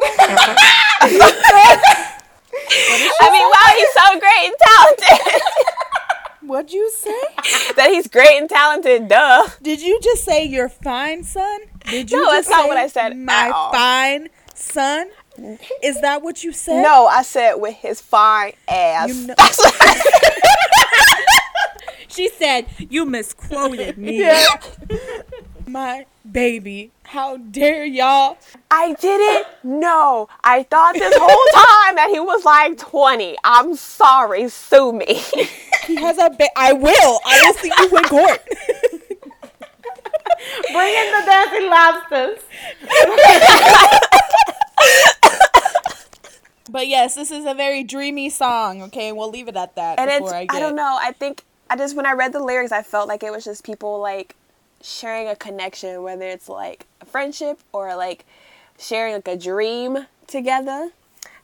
[1.02, 1.12] love
[2.22, 2.28] you.
[2.54, 5.42] I mean, wow, he's so great and talented.
[6.42, 7.74] What'd you say?
[7.76, 9.08] that he's great and talented.
[9.08, 9.48] Duh.
[9.62, 11.60] Did you just say you're fine, son?
[11.86, 13.72] Did you No, that's not what I said My at all.
[13.72, 15.10] fine son.
[15.82, 16.82] Is that what you said?
[16.84, 19.08] No, I said with his fine ass.
[19.10, 20.34] You know- That's what I said.
[22.10, 24.20] She said you misquoted me.
[24.20, 24.44] Yeah.
[25.72, 26.92] My baby.
[27.04, 28.38] How dare y'all?
[28.70, 30.28] I didn't know.
[30.44, 33.38] I thought this whole time that he was like 20.
[33.46, 34.50] I'm sorry.
[34.50, 35.24] Sue me.
[35.88, 37.20] He has a ba- I will.
[37.26, 38.40] I will see you in court.
[40.72, 42.38] Bring in the dancing lobsters.
[46.70, 48.84] but yes, this is a very dreamy song.
[48.84, 49.98] Okay, we'll leave it at that.
[49.98, 51.00] and it's before I, I, don't know.
[51.02, 53.64] I think I just when I read the lyrics, I felt like it was just
[53.64, 54.36] people like
[54.84, 58.26] sharing a connection, whether it's like a friendship or like
[58.80, 60.92] sharing like a dream together.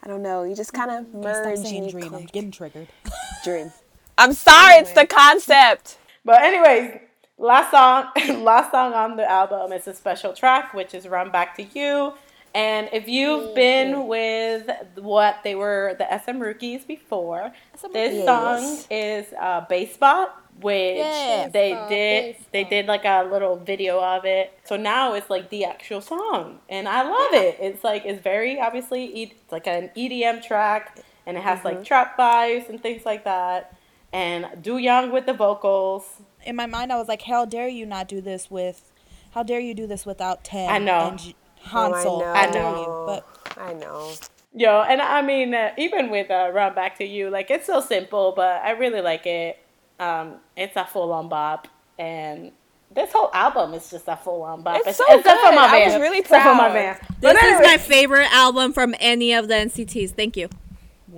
[0.03, 0.43] I don't know.
[0.43, 2.13] You just kind of Stop merge saying and dream.
[2.13, 2.87] I'm getting triggered.
[3.43, 3.71] dream.
[4.17, 4.75] I'm sorry.
[4.75, 5.97] It's the concept.
[6.23, 6.99] But anyways,
[7.37, 8.11] last song,
[8.43, 12.13] last song on the album is a special track, which is "Run Back to You."
[12.55, 18.79] And if you've been with what they were the SM rookies before, SM this song
[18.89, 21.51] is uh, Bass Spot, which Yes.
[21.53, 22.35] they Spot, did.
[22.37, 24.57] Bass They did like a little video of it.
[24.63, 27.57] So now it's like the actual song, and I love it.
[27.59, 31.83] It's like it's very obviously e- it's like an EDM track, and it has like
[31.83, 33.75] trap vibes and things like that.
[34.13, 36.05] And Doyoung with the vocals.
[36.45, 38.91] In my mind, I was like, "How dare you not do this with?
[39.31, 40.69] How dare you do this without Ten?
[40.69, 41.09] I know.
[41.09, 41.35] And J-
[41.73, 42.23] Oh, Hansel.
[42.23, 42.51] I know.
[42.53, 43.03] dare you?
[43.05, 44.11] But I know.
[44.53, 47.81] Yo, and I mean, uh, even with uh, Run Back to You, like it's so
[47.81, 49.59] simple, but I really like it.
[49.99, 51.67] Um, it's a full on bop,
[51.97, 52.51] and
[52.93, 54.81] this whole album is just a full on bop.
[54.85, 55.55] It's so except for good.
[55.55, 55.93] my I band.
[55.93, 56.99] was really Except for my band.
[57.19, 60.11] This But is my favorite album from any of the NCTs.
[60.11, 60.49] Thank you.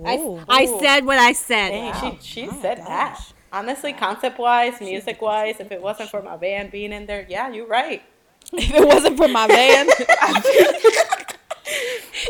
[0.04, 0.42] I, Whoa.
[0.48, 1.70] I said what I said.
[1.70, 3.20] Dang, she she said that.
[3.52, 7.50] Honestly, concept wise, music wise, if it wasn't for my band being in there, yeah,
[7.50, 8.02] you're right.
[8.52, 9.90] if it wasn't for my band,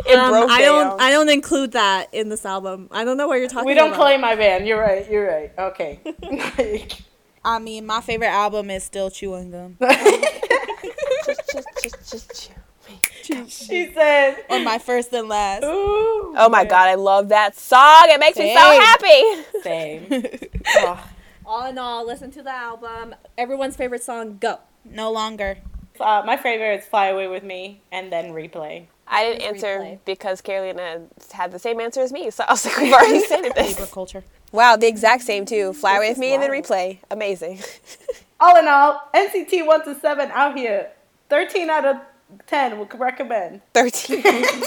[0.07, 0.89] It Um, broke I down.
[0.91, 1.01] don't.
[1.01, 2.89] I don't include that in this album.
[2.91, 3.67] I don't know what you're talking.
[3.67, 4.01] We don't about.
[4.01, 4.67] play my band.
[4.67, 5.09] You're right.
[5.11, 5.53] You're right.
[5.59, 6.01] Okay.
[7.45, 9.77] I mean, my favorite album is still Chewing Gum.
[11.27, 12.53] Just- just- just- just
[13.23, 13.47] chill.
[13.47, 15.63] she said, Or my first and last.
[15.65, 18.05] "Ooh." Oh my god, I love that song.
[18.07, 19.45] It makes me so happy.
[19.63, 20.25] Same.
[20.77, 21.09] Oh.
[21.47, 23.15] All in all, listen to the album.
[23.39, 24.39] Everyone's favorite song.
[24.39, 24.59] Go.
[24.85, 25.59] No longer.
[25.99, 29.47] Uh, my favorite is "Fly Away with Me" and then "Replay." I didn't Replay.
[29.49, 31.03] answer because Carolina
[31.33, 33.93] had the same answer as me, so I was like, we've already said Libra this.
[33.93, 34.25] culture.
[34.53, 35.73] Wow, the exact same too.
[35.73, 36.99] Fly away with is me and then replay.
[37.11, 37.59] Amazing.
[38.41, 40.91] All in all, NCT one to seven out here.
[41.29, 41.97] Thirteen out of
[42.47, 43.61] ten would recommend.
[43.75, 44.23] 13.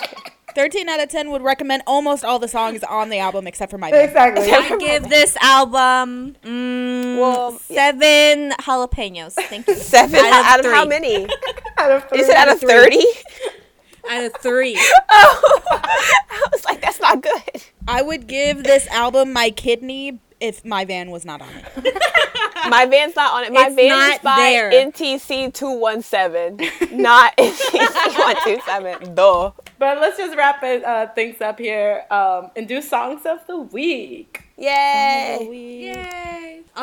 [0.56, 3.80] 13 out of 10 would recommend almost all the songs on the album except for
[3.80, 4.08] my band.
[4.10, 4.52] Exactly.
[4.52, 9.34] I give this album mm, Well, seven jalapenos.
[9.34, 9.74] Thank you.
[9.74, 11.26] Seven Out of out of, how many?
[11.80, 13.04] out of You said out of 30?
[14.10, 14.80] Out of three.
[15.16, 17.64] Oh, I was like, that's not good.
[17.88, 22.02] I would give this album my kidney if my van was not on it.
[22.70, 23.52] My van's not on it.
[23.52, 24.72] My It's van not is by there.
[24.72, 29.16] NTC 217, not NTC 127.
[29.16, 29.52] Duh.
[29.78, 33.58] But let's just wrap it, uh, things up here um, and do songs of the
[33.58, 34.44] week.
[34.58, 35.40] Yay.
[35.52, 36.33] Yay!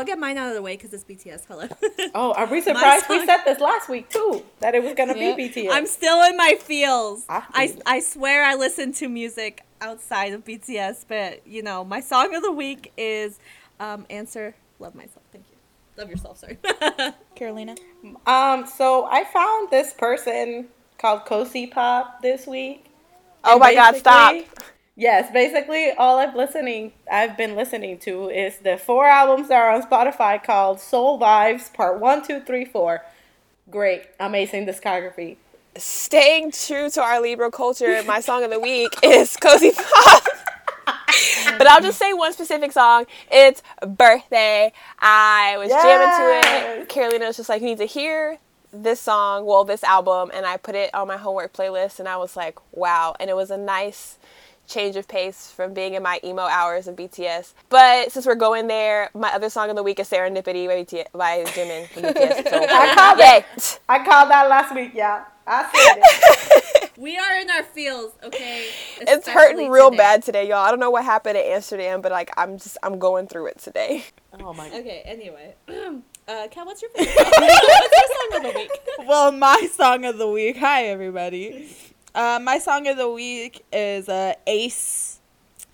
[0.01, 1.45] I'll get mine out of the way because it's BTS.
[1.47, 1.69] Hello.
[2.15, 3.05] Oh, are we surprised?
[3.11, 5.37] We said this last week too that it was gonna Yeah.
[5.37, 5.69] be BTS.
[5.71, 7.27] I'm still in my feels.
[7.29, 7.77] I I.
[7.97, 12.43] I swear I listen to music outside of BTS, but you know, my song of
[12.43, 13.39] the week is
[13.79, 15.23] um, Answer Love Myself.
[15.33, 15.57] Thank you.
[15.99, 16.57] Love yourself, sorry.
[17.35, 17.75] Carolina?
[18.27, 22.87] Um, so I found this person called Cozy Pop this week.
[23.45, 24.35] Oh my God, stop.
[25.01, 29.71] Yes, basically all I've listening I've been listening to is the four albums that are
[29.71, 33.03] on Spotify called Soul Vibes Part One, Two, Three, Four.
[33.71, 35.39] Great, amazing discography.
[35.75, 40.23] Staying true to our Libra culture, my song of the week is Cozy Pop.
[41.57, 43.07] but I'll just say one specific song.
[43.33, 44.71] It's Birthday.
[44.99, 46.89] I was jamming to it.
[46.91, 48.37] Carolina was just like, you need to hear
[48.71, 50.31] this song, well, this album.
[50.35, 53.17] And I put it on my homework playlist and I was like, wow.
[53.19, 54.19] And it was a nice
[54.71, 57.53] change of pace from being in my emo hours of BTS.
[57.69, 61.07] But since we're going there, my other song of the week is Serendipity by, BTS,
[61.13, 62.49] by Jimin from BTS.
[62.49, 63.45] So, I called yay.
[63.57, 63.81] it.
[63.89, 65.25] I called that last week, yeah.
[65.47, 66.91] I said it.
[66.97, 68.67] we are in our feels, okay?
[69.01, 69.97] It's hurting real today.
[69.97, 70.59] bad today, y'all.
[70.59, 73.59] I don't know what happened in Amsterdam, but like I'm just I'm going through it
[73.59, 74.05] today.
[74.39, 75.55] oh my Okay, anyway.
[76.29, 77.27] Uh, Kat, what's your favorite song?
[77.39, 78.71] what's your song of the week?
[79.09, 80.59] Well, my song of the week.
[80.59, 81.75] Hi, everybody.
[82.15, 85.21] Uh, my song of the week is uh, Ace,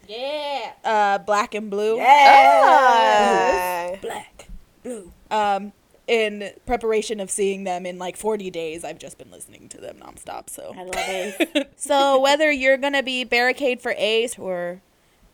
[0.06, 0.72] Yeah.
[0.84, 1.98] uh, Black and Blue.
[2.00, 3.92] Ah.
[4.02, 4.48] Black,
[4.82, 5.12] Blue.
[5.30, 5.72] Um,
[6.06, 9.96] in preparation of seeing them in like 40 days, I've just been listening to them
[9.98, 10.48] nonstop.
[10.50, 11.72] So, I love it.
[11.76, 14.82] so whether you're gonna be barricade for Ace or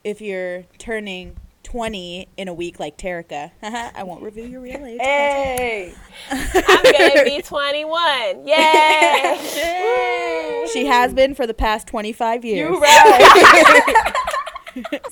[0.04, 1.36] if you're turning
[1.72, 5.00] 20 in a week like Terica, I won't reveal your real age.
[5.00, 5.94] Hey.
[6.30, 8.46] I'm gonna be 21.
[8.46, 9.38] Yay!
[9.56, 10.66] Yay!
[10.70, 12.58] She has been for the past 25 years.
[12.58, 14.12] You're right.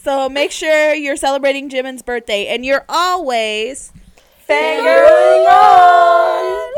[0.00, 3.92] So make sure you're celebrating Jimin's birthday and you're always
[4.48, 6.70] Fangirling on.